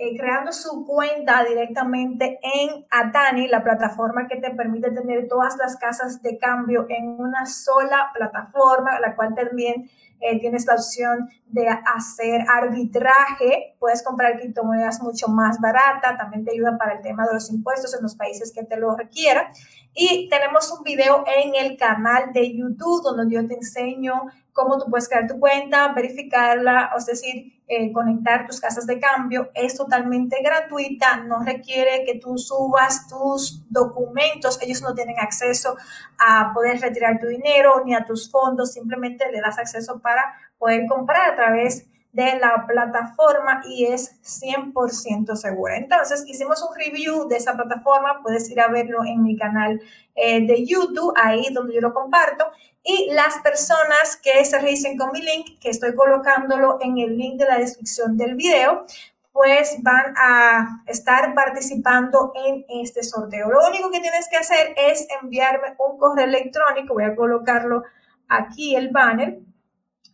eh, 0.04 0.18
creando 0.18 0.52
su 0.52 0.84
cuenta 0.88 1.44
directamente 1.44 2.40
en 2.42 2.88
Atani, 2.90 3.48
la 3.48 3.64
plataforma 3.64 4.28
que 4.28 4.38
te 4.38 4.50
permite 4.50 4.90
tener 4.90 5.28
todas 5.28 5.58
las 5.58 5.78
casas 5.78 6.24
de 6.24 6.40
cambio 6.40 6.88
en 6.90 7.06
una 7.20 7.46
sola 7.46 8.10
plataforma, 8.12 9.00
la 9.00 9.16
cual 9.16 9.36
también 9.36 9.92
eh, 10.22 10.40
tienes 10.40 10.66
la 10.66 10.76
opción 10.76 11.30
de 11.48 11.68
hacer 11.68 12.46
arbitraje, 12.48 13.76
puedes 13.80 14.04
comprar 14.04 14.38
criptomonedas 14.38 15.02
mucho 15.02 15.28
más 15.28 15.60
barata, 15.60 16.16
también 16.18 16.46
te 16.46 16.52
ayuda 16.52 16.78
para 16.78 16.94
el 16.94 17.02
tema 17.02 17.26
de 17.28 17.34
los 17.34 17.50
impuestos 17.50 17.94
en 17.96 18.04
los 18.04 18.16
países 18.16 18.52
que 18.54 18.64
te 18.64 18.78
lo 18.78 18.96
requieran. 18.96 19.48
Y 19.94 20.30
tenemos 20.30 20.72
un 20.72 20.84
video 20.84 21.24
en 21.28 21.56
el 21.56 21.76
canal 21.76 22.32
de 22.32 22.56
YouTube 22.56 23.04
donde 23.04 23.36
yo 23.36 23.46
te 23.46 23.56
enseño 23.56 24.14
cómo 24.54 24.78
tú 24.78 24.90
puedes 24.90 25.08
crear 25.08 25.28
tu 25.28 25.40
cuenta, 25.40 25.94
verificarla, 25.94 26.92
es 26.98 27.06
decir, 27.06 27.62
eh, 27.68 27.92
conectar 27.94 28.46
tus 28.46 28.60
casas 28.60 28.86
de 28.86 29.00
cambio. 29.00 29.50
Es 29.54 29.76
totalmente 29.76 30.38
gratuita, 30.44 31.18
no 31.24 31.42
requiere 31.42 32.04
que 32.06 32.20
tú 32.20 32.38
subas 32.38 33.08
tus 33.08 33.64
documentos, 33.70 34.60
ellos 34.62 34.82
no 34.82 34.94
tienen 34.94 35.20
acceso 35.20 35.78
a 36.18 36.52
poder 36.54 36.82
retirar 36.82 37.18
tu 37.20 37.28
dinero 37.28 37.84
ni 37.86 37.96
a 37.96 38.04
tus 38.04 38.30
fondos, 38.30 38.74
simplemente 38.74 39.32
le 39.32 39.40
das 39.40 39.58
acceso 39.58 40.00
para 40.02 40.11
poder 40.58 40.86
comprar 40.88 41.32
a 41.32 41.36
través 41.36 41.88
de 42.12 42.38
la 42.40 42.66
plataforma 42.68 43.62
y 43.68 43.86
es 43.86 44.20
100% 44.22 45.36
segura. 45.36 45.78
Entonces, 45.78 46.26
hicimos 46.28 46.62
un 46.62 46.76
review 46.76 47.28
de 47.28 47.38
esa 47.38 47.54
plataforma, 47.56 48.22
puedes 48.22 48.50
ir 48.50 48.60
a 48.60 48.68
verlo 48.68 49.06
en 49.06 49.24
mi 49.24 49.38
canal 49.38 49.82
eh, 50.16 50.46
de 50.46 50.66
YouTube, 50.66 51.14
ahí 51.16 51.48
donde 51.54 51.76
yo 51.76 51.82
lo 51.82 51.94
comparto. 51.94 52.46
Y 52.84 53.12
las 53.14 53.38
personas 53.40 54.20
que 54.22 54.44
se 54.44 54.60
registren 54.60 54.98
con 54.98 55.12
mi 55.12 55.22
link, 55.22 55.60
que 55.60 55.70
estoy 55.70 55.96
colocándolo 55.96 56.80
en 56.82 56.98
el 56.98 57.18
link 57.18 57.40
de 57.40 57.46
la 57.46 57.58
descripción 57.60 58.18
del 58.18 58.36
video, 58.36 58.86
pues 59.32 59.78
van 59.82 60.14
a 60.18 60.84
estar 60.88 61.34
participando 61.34 62.34
en 62.36 62.66
este 62.82 63.04
sorteo. 63.04 63.50
Lo 63.50 63.66
único 63.68 63.90
que 63.90 64.02
tienes 64.02 64.28
que 64.30 64.38
hacer 64.38 64.76
es 64.76 65.08
enviarme 65.22 65.76
un 65.80 65.98
correo 65.98 66.26
electrónico, 66.26 66.94
voy 66.94 67.06
a 67.06 67.16
colocarlo 67.16 67.84
aquí 68.28 68.76
el 68.76 68.90
banner, 68.90 69.40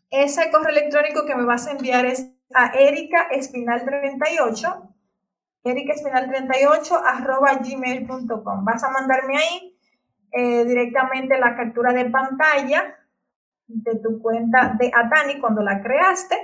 ese 0.09 0.49
correo 0.51 0.69
electrónico 0.69 1.25
que 1.25 1.35
me 1.35 1.45
vas 1.45 1.67
a 1.67 1.71
enviar 1.71 2.05
es 2.05 2.31
a 2.53 2.67
Erika 2.67 3.27
Espinal 3.31 3.83
38, 3.83 4.95
Erika 5.63 5.93
Espinal 5.93 6.27
38 6.29 7.01
arroba 7.05 7.55
gmail.com. 7.55 8.65
Vas 8.65 8.83
a 8.83 8.91
mandarme 8.91 9.37
ahí 9.37 9.77
eh, 10.31 10.65
directamente 10.65 11.37
la 11.37 11.55
captura 11.55 11.93
de 11.93 12.05
pantalla 12.05 12.95
de 13.67 13.99
tu 13.99 14.21
cuenta 14.21 14.75
de 14.79 14.91
Atani 14.93 15.39
cuando 15.39 15.61
la 15.61 15.81
creaste 15.81 16.37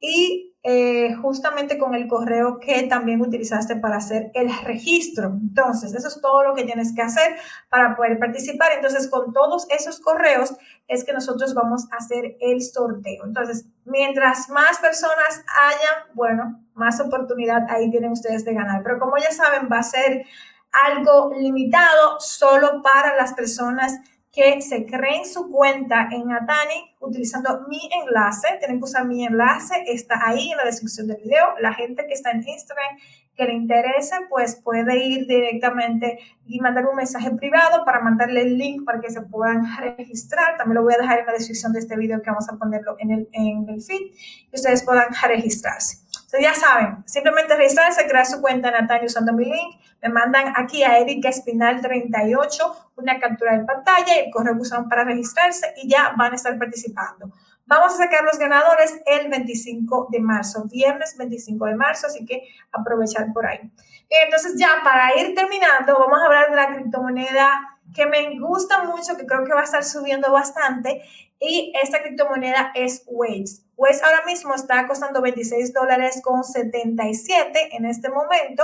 y 0.00 0.51
eh, 0.64 1.14
justamente 1.14 1.76
con 1.76 1.96
el 1.96 2.06
correo 2.06 2.60
que 2.60 2.84
también 2.84 3.20
utilizaste 3.20 3.74
para 3.76 3.96
hacer 3.96 4.30
el 4.34 4.48
registro. 4.64 5.26
Entonces, 5.26 5.92
eso 5.92 6.06
es 6.06 6.20
todo 6.20 6.44
lo 6.44 6.54
que 6.54 6.62
tienes 6.62 6.94
que 6.94 7.02
hacer 7.02 7.36
para 7.68 7.96
poder 7.96 8.18
participar. 8.20 8.70
Entonces, 8.72 9.08
con 9.08 9.32
todos 9.32 9.66
esos 9.70 9.98
correos 9.98 10.54
es 10.86 11.04
que 11.04 11.12
nosotros 11.12 11.54
vamos 11.54 11.88
a 11.90 11.96
hacer 11.96 12.36
el 12.40 12.62
sorteo. 12.62 13.24
Entonces, 13.24 13.66
mientras 13.84 14.48
más 14.50 14.78
personas 14.78 15.44
hayan, 15.62 16.14
bueno, 16.14 16.64
más 16.74 17.00
oportunidad 17.00 17.66
ahí 17.68 17.90
tienen 17.90 18.12
ustedes 18.12 18.44
de 18.44 18.54
ganar. 18.54 18.84
Pero 18.84 19.00
como 19.00 19.16
ya 19.18 19.32
saben, 19.32 19.68
va 19.70 19.80
a 19.80 19.82
ser 19.82 20.24
algo 20.72 21.32
limitado 21.34 22.20
solo 22.20 22.82
para 22.82 23.16
las 23.16 23.34
personas 23.34 23.98
que 24.32 24.62
se 24.62 24.86
creen 24.86 25.26
su 25.26 25.50
cuenta 25.50 26.08
en 26.10 26.32
Atani 26.32 26.96
utilizando 27.00 27.66
mi 27.68 27.90
enlace. 27.92 28.48
Tienen 28.58 28.78
que 28.78 28.84
usar 28.84 29.04
mi 29.04 29.26
enlace, 29.26 29.84
está 29.88 30.26
ahí 30.26 30.50
en 30.50 30.56
la 30.56 30.64
descripción 30.64 31.06
del 31.06 31.18
video. 31.22 31.54
La 31.60 31.74
gente 31.74 32.06
que 32.06 32.14
está 32.14 32.30
en 32.30 32.42
Instagram 32.48 32.96
que 33.36 33.44
le 33.44 33.54
interese, 33.54 34.16
pues 34.28 34.56
puede 34.56 35.04
ir 35.04 35.26
directamente 35.26 36.18
y 36.46 36.60
mandar 36.60 36.86
un 36.86 36.96
mensaje 36.96 37.30
privado 37.32 37.84
para 37.84 38.00
mandarle 38.00 38.42
el 38.42 38.58
link 38.58 38.84
para 38.84 39.00
que 39.00 39.10
se 39.10 39.20
puedan 39.22 39.64
registrar. 39.78 40.56
También 40.56 40.76
lo 40.76 40.82
voy 40.82 40.94
a 40.94 40.98
dejar 40.98 41.20
en 41.20 41.26
la 41.26 41.32
descripción 41.32 41.72
de 41.72 41.80
este 41.80 41.96
video 41.96 42.22
que 42.22 42.30
vamos 42.30 42.48
a 42.48 42.56
ponerlo 42.56 42.96
en 42.98 43.10
el, 43.10 43.28
en 43.32 43.68
el 43.68 43.82
feed 43.82 44.00
y 44.00 44.54
ustedes 44.54 44.82
puedan 44.82 45.08
registrarse. 45.28 45.98
Entonces 46.32 46.50
ya 46.50 46.66
saben, 46.66 47.02
simplemente 47.06 47.54
registrarse, 47.54 48.06
crear 48.06 48.24
su 48.24 48.40
cuenta 48.40 48.70
en 48.70 48.76
Atani 48.76 49.04
usando 49.04 49.34
mi 49.34 49.44
link, 49.44 49.78
me 50.00 50.08
mandan 50.08 50.54
aquí 50.56 50.82
a 50.82 50.98
Erika 50.98 51.28
Espinal 51.28 51.82
38 51.82 52.90
una 52.96 53.20
captura 53.20 53.58
de 53.58 53.64
pantalla 53.66 54.16
y 54.16 54.18
el 54.20 54.30
correo 54.30 54.54
usan 54.58 54.88
para 54.88 55.04
registrarse 55.04 55.74
y 55.76 55.90
ya 55.90 56.14
van 56.16 56.32
a 56.32 56.36
estar 56.36 56.58
participando. 56.58 57.30
Vamos 57.66 57.92
a 57.92 57.96
sacar 57.98 58.24
los 58.24 58.38
ganadores 58.38 58.98
el 59.04 59.28
25 59.28 60.08
de 60.10 60.20
marzo, 60.20 60.64
viernes 60.72 61.16
25 61.18 61.66
de 61.66 61.74
marzo, 61.74 62.06
así 62.06 62.24
que 62.24 62.48
aprovechar 62.72 63.30
por 63.34 63.44
ahí. 63.44 63.70
Entonces 64.08 64.54
ya 64.56 64.80
para 64.82 65.14
ir 65.20 65.34
terminando, 65.34 65.98
vamos 65.98 66.18
a 66.18 66.24
hablar 66.24 66.48
de 66.48 66.56
la 66.56 66.74
criptomoneda 66.74 67.72
que 67.94 68.06
me 68.06 68.38
gusta 68.38 68.84
mucho, 68.84 69.18
que 69.18 69.26
creo 69.26 69.44
que 69.44 69.52
va 69.52 69.60
a 69.60 69.64
estar 69.64 69.84
subiendo 69.84 70.32
bastante 70.32 71.02
Y 71.44 71.72
esta 71.82 72.00
criptomoneda 72.00 72.70
es 72.72 73.02
Waves. 73.08 73.66
Waves 73.76 74.00
ahora 74.04 74.24
mismo 74.24 74.54
está 74.54 74.86
costando 74.86 75.20
26 75.20 75.72
dólares 75.72 76.20
con 76.22 76.44
77 76.44 77.76
en 77.76 77.84
este 77.84 78.08
momento. 78.10 78.62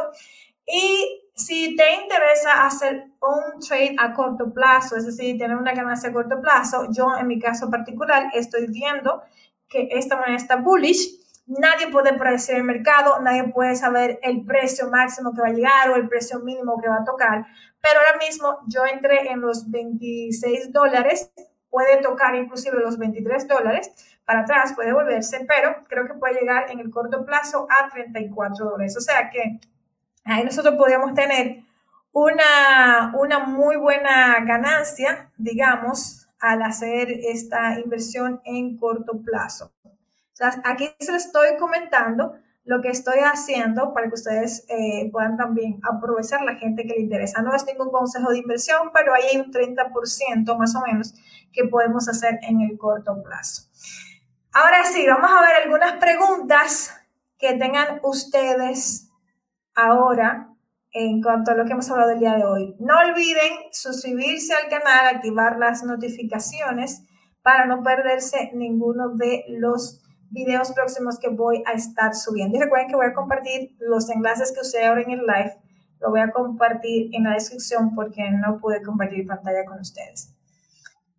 Y 0.64 1.24
si 1.34 1.74
te 1.74 1.94
interesa 1.94 2.64
hacer 2.64 3.06
un 3.20 3.60
trade 3.60 3.96
a 3.98 4.12
corto 4.12 4.54
plazo, 4.54 4.96
es 4.96 5.06
decir, 5.06 5.36
tener 5.36 5.56
una 5.56 5.72
ganancia 5.72 6.10
a 6.10 6.12
corto 6.12 6.40
plazo, 6.40 6.86
yo 6.92 7.16
en 7.18 7.26
mi 7.26 7.40
caso 7.40 7.68
particular 7.68 8.30
estoy 8.32 8.68
viendo 8.68 9.22
que 9.68 9.88
esta 9.90 10.16
moneda 10.16 10.36
está 10.36 10.54
bullish. 10.54 11.18
Nadie 11.48 11.88
puede 11.88 12.12
predecir 12.12 12.56
el 12.56 12.64
mercado, 12.64 13.18
nadie 13.20 13.44
puede 13.44 13.74
saber 13.74 14.20
el 14.22 14.44
precio 14.44 14.88
máximo 14.88 15.34
que 15.34 15.40
va 15.40 15.48
a 15.48 15.52
llegar 15.52 15.90
o 15.90 15.96
el 15.96 16.08
precio 16.08 16.38
mínimo 16.38 16.80
que 16.80 16.88
va 16.88 16.98
a 16.98 17.04
tocar. 17.04 17.44
Pero 17.80 17.98
ahora 17.98 18.18
mismo 18.24 18.58
yo 18.68 18.84
entré 18.84 19.32
en 19.32 19.40
los 19.40 19.68
26 19.68 20.72
dólares, 20.72 21.32
puede 21.70 22.00
tocar 22.02 22.34
inclusive 22.34 22.78
los 22.78 22.98
23 22.98 23.46
dólares, 23.48 23.90
para 24.24 24.40
atrás 24.40 24.72
puede 24.74 24.92
volverse, 24.92 25.44
pero 25.48 25.84
creo 25.88 26.06
que 26.06 26.14
puede 26.14 26.40
llegar 26.40 26.70
en 26.70 26.80
el 26.80 26.90
corto 26.90 27.24
plazo 27.24 27.66
a 27.70 27.88
34 27.88 28.66
dólares. 28.66 28.96
O 28.96 29.00
sea 29.00 29.30
que 29.30 29.58
ahí 30.24 30.44
nosotros 30.44 30.74
podríamos 30.76 31.14
tener 31.14 31.62
una, 32.12 33.12
una 33.18 33.38
muy 33.40 33.76
buena 33.76 34.38
ganancia, 34.44 35.30
digamos, 35.36 36.28
al 36.40 36.62
hacer 36.62 37.10
esta 37.10 37.78
inversión 37.78 38.40
en 38.44 38.76
corto 38.76 39.20
plazo. 39.22 39.72
aquí 40.64 40.90
se 41.00 41.12
les 41.12 41.26
estoy 41.26 41.56
comentando 41.58 42.34
lo 42.68 42.82
que 42.82 42.90
estoy 42.90 43.20
haciendo 43.20 43.94
para 43.94 44.08
que 44.08 44.14
ustedes 44.14 44.66
eh, 44.68 45.08
puedan 45.10 45.38
también 45.38 45.80
aprovechar 45.82 46.42
la 46.42 46.56
gente 46.56 46.82
que 46.82 46.92
le 46.92 47.00
interesa. 47.00 47.40
No 47.40 47.54
es 47.54 47.64
ningún 47.64 47.90
consejo 47.90 48.30
de 48.30 48.40
inversión, 48.40 48.90
pero 48.92 49.14
ahí 49.14 49.22
hay 49.32 49.38
un 49.38 49.50
30% 49.50 50.54
más 50.58 50.76
o 50.76 50.82
menos 50.82 51.14
que 51.50 51.64
podemos 51.64 52.10
hacer 52.10 52.38
en 52.42 52.60
el 52.60 52.76
corto 52.76 53.22
plazo. 53.22 53.62
Ahora 54.52 54.84
sí, 54.84 55.06
vamos 55.06 55.30
a 55.30 55.40
ver 55.40 55.62
algunas 55.62 55.94
preguntas 55.94 56.94
que 57.38 57.54
tengan 57.54 58.00
ustedes 58.02 59.08
ahora 59.74 60.54
en 60.92 61.22
cuanto 61.22 61.52
a 61.52 61.54
lo 61.54 61.64
que 61.64 61.72
hemos 61.72 61.90
hablado 61.90 62.10
el 62.10 62.18
día 62.18 62.34
de 62.34 62.44
hoy. 62.44 62.76
No 62.80 62.98
olviden 62.98 63.52
suscribirse 63.72 64.52
al 64.52 64.68
canal, 64.68 65.06
activar 65.16 65.56
las 65.56 65.84
notificaciones 65.84 67.02
para 67.40 67.64
no 67.64 67.82
perderse 67.82 68.50
ninguno 68.52 69.08
de 69.14 69.46
los 69.48 70.02
videos 70.30 70.72
próximos 70.72 71.18
que 71.18 71.28
voy 71.28 71.62
a 71.66 71.72
estar 71.72 72.14
subiendo. 72.14 72.56
Y 72.56 72.60
recuerden 72.60 72.88
que 72.88 72.96
voy 72.96 73.06
a 73.06 73.14
compartir 73.14 73.74
los 73.78 74.10
enlaces 74.10 74.52
que 74.52 74.60
usé 74.60 74.86
ahora 74.86 75.02
en 75.02 75.10
el 75.10 75.20
live. 75.20 75.54
Lo 76.00 76.10
voy 76.10 76.20
a 76.20 76.30
compartir 76.30 77.10
en 77.12 77.24
la 77.24 77.32
descripción 77.32 77.94
porque 77.94 78.30
no 78.30 78.58
pude 78.58 78.82
compartir 78.82 79.26
pantalla 79.26 79.64
con 79.64 79.80
ustedes. 79.80 80.34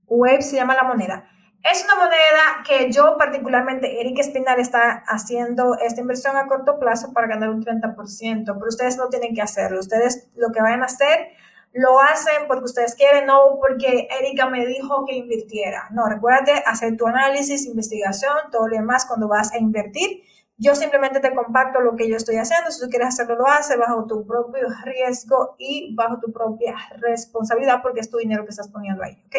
Web 0.08 0.41
se 0.41 0.56
llama 0.56 0.76
la 0.76 0.84
moneda. 0.84 1.30
Es 1.62 1.84
una 1.84 1.95
moneda 1.95 2.63
que 2.65 2.89
yo 2.89 3.17
particularmente, 3.17 4.00
Eric 4.00 4.19
Espinal 4.19 4.60
está 4.60 5.04
haciendo 5.08 5.78
esta 5.78 6.00
inversión 6.00 6.38
a 6.38 6.48
corto 6.48 6.80
plazo 6.80 7.12
para 7.12 7.28
ganar 7.28 7.50
un 7.50 7.63
30%, 7.63 8.45
pero 8.45 8.67
ustedes 8.67 8.95
no 8.95 9.10
tienen 9.10 9.36
que 9.36 9.41
hacerlo. 9.41 9.80
Ustedes 9.80 10.30
lo 10.36 10.52
que 10.52 10.62
vayan 10.62 10.84
a 10.84 10.86
hacer 10.86 11.32
lo 11.73 11.99
hacen 11.99 12.47
porque 12.47 12.65
ustedes 12.65 12.95
quieren, 12.95 13.27
no 13.27 13.58
porque 13.60 14.08
Erika 14.19 14.49
me 14.49 14.65
dijo 14.65 15.05
que 15.05 15.15
invirtiera. 15.15 15.88
No, 15.91 16.08
recuérdate 16.08 16.63
hacer 16.65 16.97
tu 16.97 17.08
análisis, 17.08 17.65
investigación, 17.65 18.34
todo 18.51 18.67
lo 18.67 18.75
demás 18.75 19.05
cuando 19.05 19.27
vas 19.27 19.53
a 19.53 19.60
invertir. 19.60 20.23
Yo 20.58 20.75
simplemente 20.75 21.21
te 21.21 21.34
comparto 21.34 21.79
lo 21.79 21.95
que 21.95 22.10
yo 22.10 22.17
estoy 22.17 22.36
haciendo. 22.36 22.69
Si 22.69 22.82
tú 22.82 22.89
quieres 22.89 23.10
hacerlo, 23.10 23.36
lo 23.36 23.47
haces 23.47 23.77
bajo 23.77 24.05
tu 24.08 24.25
propio 24.25 24.67
riesgo 24.84 25.55
y 25.58 25.95
bajo 25.95 26.19
tu 26.19 26.34
propia 26.34 26.75
responsabilidad 26.97 27.82
porque 27.82 28.01
es 28.01 28.10
tu 28.10 28.17
dinero 28.17 28.43
que 28.43 28.49
estás 28.49 28.67
poniendo 28.67 29.03
ahí, 29.03 29.23
¿ok? 29.27 29.36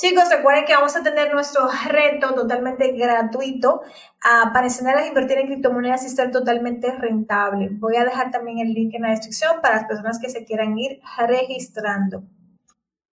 Chicos, 0.00 0.30
recuerden 0.30 0.64
que 0.64 0.74
vamos 0.74 0.96
a 0.96 1.02
tener 1.02 1.30
nuestro 1.30 1.68
reto 1.90 2.32
totalmente 2.32 2.90
gratuito 2.92 3.82
uh, 3.84 4.50
para 4.50 4.64
enseñarles 4.64 5.04
a 5.04 5.08
invertir 5.08 5.36
en 5.36 5.46
criptomonedas 5.46 6.06
y 6.06 6.08
ser 6.08 6.30
totalmente 6.30 6.90
rentable. 6.90 7.68
Voy 7.72 7.96
a 7.96 8.04
dejar 8.04 8.30
también 8.30 8.60
el 8.60 8.72
link 8.72 8.94
en 8.94 9.02
la 9.02 9.10
descripción 9.10 9.60
para 9.60 9.76
las 9.76 9.84
personas 9.84 10.18
que 10.18 10.30
se 10.30 10.46
quieran 10.46 10.78
ir 10.78 11.02
registrando. 11.18 12.22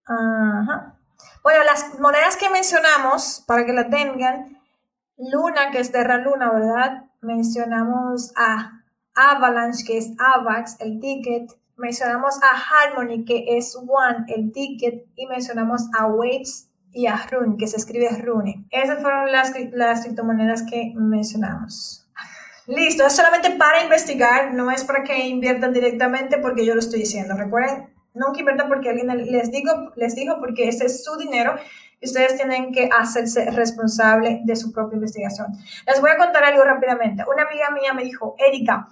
Bueno, 0.07 1.63
las 1.65 1.99
monedas 1.99 2.37
que 2.37 2.49
mencionamos, 2.49 3.43
para 3.45 3.65
que 3.65 3.73
la 3.73 3.89
tengan, 3.89 4.57
Luna, 5.17 5.71
que 5.71 5.79
es 5.79 5.91
Terra 5.91 6.19
Luna, 6.19 6.53
¿verdad? 6.53 7.03
Mencionamos 7.19 8.31
a 8.37 8.81
Avalanche, 9.13 9.83
que 9.85 9.97
es 9.97 10.13
AVAX, 10.17 10.79
el 10.79 11.01
ticket. 11.01 11.51
Mencionamos 11.75 12.39
a 12.41 12.55
Harmony, 12.55 13.25
que 13.25 13.57
es 13.57 13.75
One, 13.75 14.23
el 14.29 14.53
ticket. 14.53 15.05
Y 15.17 15.25
mencionamos 15.25 15.89
a 15.93 16.07
Waves, 16.07 16.69
y 16.97 17.05
a 17.05 17.27
Rune, 17.29 17.57
que 17.59 17.67
se 17.67 17.77
escribe 17.77 18.09
Rune. 18.09 18.65
Esas 18.71 18.99
fueron 19.03 19.31
las, 19.31 19.53
las 19.71 20.01
criptomonedas 20.01 20.63
que 20.63 20.93
mencionamos. 20.95 22.09
Listo, 22.65 23.05
es 23.05 23.15
solamente 23.15 23.51
para 23.51 23.83
investigar, 23.83 24.51
no 24.55 24.71
es 24.71 24.83
para 24.83 25.03
que 25.03 25.27
inviertan 25.27 25.73
directamente 25.73 26.39
porque 26.39 26.65
yo 26.65 26.73
lo 26.73 26.79
estoy 26.79 27.01
diciendo. 27.01 27.35
Recuerden, 27.37 27.93
nunca 28.15 28.39
inviertan 28.39 28.67
porque 28.67 28.89
alguien 28.89 29.15
les, 29.31 29.51
digo, 29.51 29.93
les 29.95 30.15
digo 30.15 30.37
porque 30.39 30.67
ese 30.67 30.87
es 30.87 31.03
su 31.03 31.15
dinero 31.17 31.53
y 32.01 32.07
ustedes 32.07 32.35
tienen 32.35 32.71
que 32.71 32.89
hacerse 32.91 33.51
responsable 33.51 34.41
de 34.43 34.55
su 34.55 34.71
propia 34.71 34.95
investigación. 34.95 35.49
Les 35.85 36.01
voy 36.01 36.09
a 36.09 36.17
contar 36.17 36.43
algo 36.45 36.63
rápidamente. 36.63 37.23
Una 37.31 37.43
amiga 37.43 37.69
mía 37.69 37.93
me 37.93 38.05
dijo, 38.05 38.35
Erika, 38.39 38.87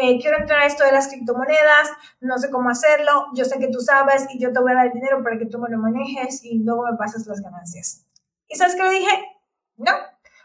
eh, 0.00 0.18
quiero 0.20 0.38
entrar 0.38 0.60
a 0.60 0.66
esto 0.66 0.84
de 0.84 0.92
las 0.92 1.08
criptomonedas, 1.08 1.90
no 2.20 2.38
sé 2.38 2.50
cómo 2.50 2.70
hacerlo, 2.70 3.26
yo 3.34 3.44
sé 3.44 3.58
que 3.58 3.68
tú 3.68 3.80
sabes 3.80 4.26
y 4.32 4.38
yo 4.38 4.52
te 4.52 4.60
voy 4.60 4.72
a 4.72 4.76
dar 4.76 4.86
el 4.86 4.92
dinero 4.92 5.22
para 5.22 5.38
que 5.38 5.46
tú 5.46 5.58
me 5.58 5.68
lo 5.68 5.78
manejes 5.78 6.44
y 6.44 6.58
luego 6.58 6.84
me 6.90 6.96
pases 6.96 7.26
las 7.26 7.40
ganancias. 7.40 8.04
¿Y 8.48 8.56
sabes 8.56 8.74
qué 8.74 8.82
le 8.82 8.90
dije? 8.90 9.12
No, 9.76 9.92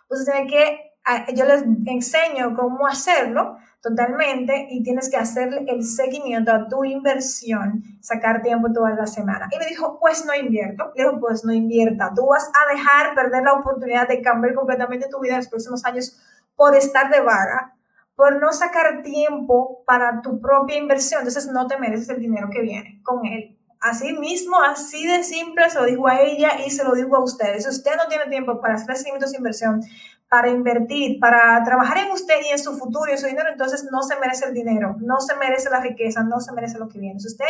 pues 0.07 0.25
tiene 0.25 0.47
que, 0.47 0.93
yo 1.35 1.45
les 1.45 1.63
enseño 1.85 2.55
cómo 2.55 2.87
hacerlo 2.87 3.57
totalmente 3.81 4.67
y 4.69 4.81
tienes 4.81 5.09
que 5.09 5.17
hacerle 5.17 5.65
el 5.67 5.83
seguimiento 5.83 6.53
a 6.53 6.67
tu 6.67 6.85
inversión, 6.85 7.83
sacar 7.99 8.41
tiempo 8.41 8.71
toda 8.71 8.91
la 8.91 9.05
semana. 9.05 9.49
Y 9.51 9.57
me 9.57 9.65
dijo, 9.65 9.99
pues 9.99 10.25
no 10.25 10.33
invierto. 10.33 10.91
Le 10.95 11.03
dijo, 11.03 11.19
pues 11.19 11.43
no 11.43 11.51
invierta. 11.51 12.13
Tú 12.15 12.27
vas 12.27 12.49
a 12.53 12.73
dejar 12.73 13.13
perder 13.13 13.43
la 13.43 13.53
oportunidad 13.53 14.07
de 14.07 14.21
cambiar 14.21 14.53
completamente 14.53 15.09
tu 15.09 15.19
vida 15.19 15.33
en 15.33 15.39
los 15.39 15.49
próximos 15.49 15.83
años 15.83 16.17
por 16.55 16.75
estar 16.75 17.11
de 17.11 17.19
vaga 17.19 17.73
por 18.15 18.39
no 18.39 18.53
sacar 18.53 19.01
tiempo 19.01 19.83
para 19.85 20.21
tu 20.21 20.39
propia 20.39 20.77
inversión, 20.77 21.21
entonces 21.21 21.47
no 21.47 21.67
te 21.67 21.77
mereces 21.77 22.09
el 22.09 22.19
dinero 22.19 22.49
que 22.51 22.61
viene 22.61 23.01
con 23.03 23.25
él. 23.25 23.57
Así 23.79 24.13
mismo, 24.13 24.61
así 24.61 25.05
de 25.05 25.23
simple, 25.23 25.69
se 25.69 25.77
lo 25.79 25.85
digo 25.85 26.07
a 26.07 26.21
ella 26.21 26.51
y 26.65 26.69
se 26.69 26.85
lo 26.85 26.93
digo 26.93 27.17
a 27.17 27.23
ustedes. 27.23 27.63
Si 27.63 27.69
usted 27.69 27.91
no 27.97 28.07
tiene 28.07 28.27
tiempo 28.27 28.61
para 28.61 28.75
hacer 28.75 28.95
seguimientos 28.95 29.31
de 29.31 29.37
inversión, 29.39 29.81
para 30.29 30.49
invertir, 30.49 31.19
para 31.19 31.61
trabajar 31.63 31.97
en 31.97 32.11
usted 32.11 32.35
y 32.43 32.51
en 32.51 32.59
su 32.59 32.77
futuro 32.77 33.09
y 33.09 33.11
en 33.11 33.17
su 33.17 33.27
dinero, 33.27 33.49
entonces 33.51 33.87
no 33.91 34.01
se 34.01 34.15
merece 34.19 34.45
el 34.45 34.53
dinero, 34.53 34.95
no 34.99 35.19
se 35.19 35.35
merece 35.35 35.69
la 35.69 35.81
riqueza, 35.81 36.23
no 36.23 36.39
se 36.39 36.53
merece 36.53 36.79
lo 36.79 36.87
que 36.87 36.97
viene. 36.97 37.19
Si 37.19 37.27
usted 37.27 37.45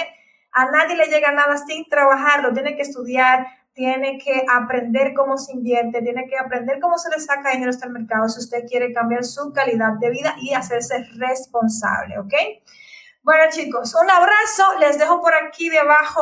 a 0.52 0.70
nadie 0.72 0.96
le 0.96 1.06
llega 1.06 1.32
nada 1.32 1.56
sin 1.58 1.88
trabajarlo, 1.88 2.52
tiene 2.52 2.76
que 2.76 2.82
estudiar, 2.82 3.46
tiene 3.74 4.20
que 4.20 4.46
aprender 4.52 5.14
cómo 5.14 5.38
se 5.38 5.54
invierte, 5.54 6.02
tiene 6.02 6.28
que 6.28 6.38
aprender 6.38 6.80
cómo 6.80 6.98
se 6.98 7.10
le 7.10 7.20
saca 7.20 7.52
dinero 7.52 7.72
hasta 7.72 7.88
el 7.88 7.94
mercado 7.94 8.30
si 8.30 8.40
usted 8.40 8.66
quiere 8.68 8.94
cambiar 8.94 9.24
su 9.24 9.52
calidad 9.52 9.94
de 10.00 10.10
vida 10.10 10.36
y 10.40 10.54
hacerse 10.54 11.06
responsable, 11.16 12.20
¿ok? 12.20 12.34
Bueno 13.24 13.44
chicos, 13.52 13.96
un 13.96 14.10
abrazo, 14.10 14.80
les 14.80 15.00
dejo 15.00 15.22
por 15.22 15.34
aquí 15.34 15.70
debajo 15.70 16.22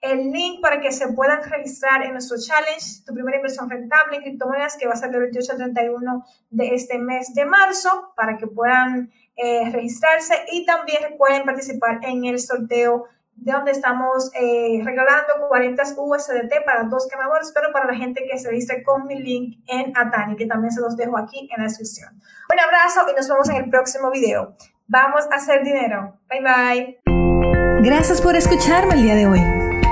el 0.00 0.30
link 0.30 0.60
para 0.60 0.80
que 0.80 0.92
se 0.92 1.08
puedan 1.08 1.42
registrar 1.42 2.02
en 2.02 2.12
nuestro 2.12 2.36
challenge, 2.38 3.02
tu 3.04 3.12
primera 3.12 3.36
inversión 3.36 3.68
rentable 3.68 4.16
en 4.16 4.22
criptomonedas, 4.22 4.76
que 4.76 4.86
va 4.86 4.92
a 4.92 4.96
ser 4.96 5.10
del 5.10 5.22
28 5.22 5.52
al 5.52 5.58
31 5.58 6.24
de 6.50 6.74
este 6.74 6.98
mes 6.98 7.34
de 7.34 7.44
marzo, 7.44 8.12
para 8.16 8.36
que 8.38 8.46
puedan 8.46 9.10
eh, 9.36 9.70
registrarse 9.70 10.34
y 10.52 10.64
también 10.64 11.16
pueden 11.16 11.44
participar 11.44 11.98
en 12.02 12.24
el 12.24 12.38
sorteo 12.38 13.06
donde 13.40 13.70
estamos 13.70 14.30
eh, 14.34 14.80
regalando 14.84 15.48
40 15.48 15.82
USDT 15.96 16.64
para 16.64 16.84
dos 16.84 17.08
quemadores, 17.08 17.52
pero 17.54 17.72
para 17.72 17.86
la 17.86 17.94
gente 17.94 18.24
que 18.30 18.38
se 18.38 18.50
dice 18.50 18.82
con 18.82 19.06
mi 19.06 19.18
link 19.18 19.58
en 19.66 19.96
Atani, 19.96 20.36
que 20.36 20.46
también 20.46 20.72
se 20.72 20.80
los 20.80 20.96
dejo 20.96 21.16
aquí 21.16 21.48
en 21.50 21.62
la 21.62 21.64
descripción. 21.64 22.20
Un 22.52 22.60
abrazo 22.60 23.10
y 23.10 23.14
nos 23.14 23.28
vemos 23.28 23.48
en 23.48 23.56
el 23.56 23.70
próximo 23.70 24.10
video. 24.10 24.54
Vamos 24.86 25.24
a 25.30 25.36
hacer 25.36 25.62
dinero. 25.64 26.18
Bye 26.28 26.42
bye. 26.42 27.82
Gracias 27.82 28.20
por 28.20 28.36
escucharme 28.36 28.94
el 28.94 29.02
día 29.02 29.14
de 29.14 29.26
hoy. 29.26 29.40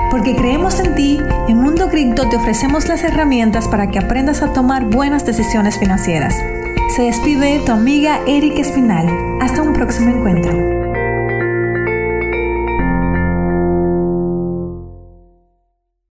Porque 0.09 0.35
creemos 0.35 0.79
en 0.79 0.95
ti, 0.95 1.19
en 1.47 1.57
Mundo 1.57 1.89
Cripto 1.89 2.29
te 2.29 2.37
ofrecemos 2.37 2.87
las 2.87 3.03
herramientas 3.03 3.67
para 3.67 3.91
que 3.91 3.99
aprendas 3.99 4.41
a 4.41 4.53
tomar 4.53 4.85
buenas 4.85 5.25
decisiones 5.25 5.77
financieras. 5.77 6.35
Se 6.95 7.03
despide 7.03 7.61
tu 7.65 7.73
amiga 7.73 8.19
Erika 8.25 8.61
Espinal. 8.61 9.07
Hasta 9.41 9.61
un 9.61 9.73
próximo 9.73 10.09
encuentro. 10.09 10.76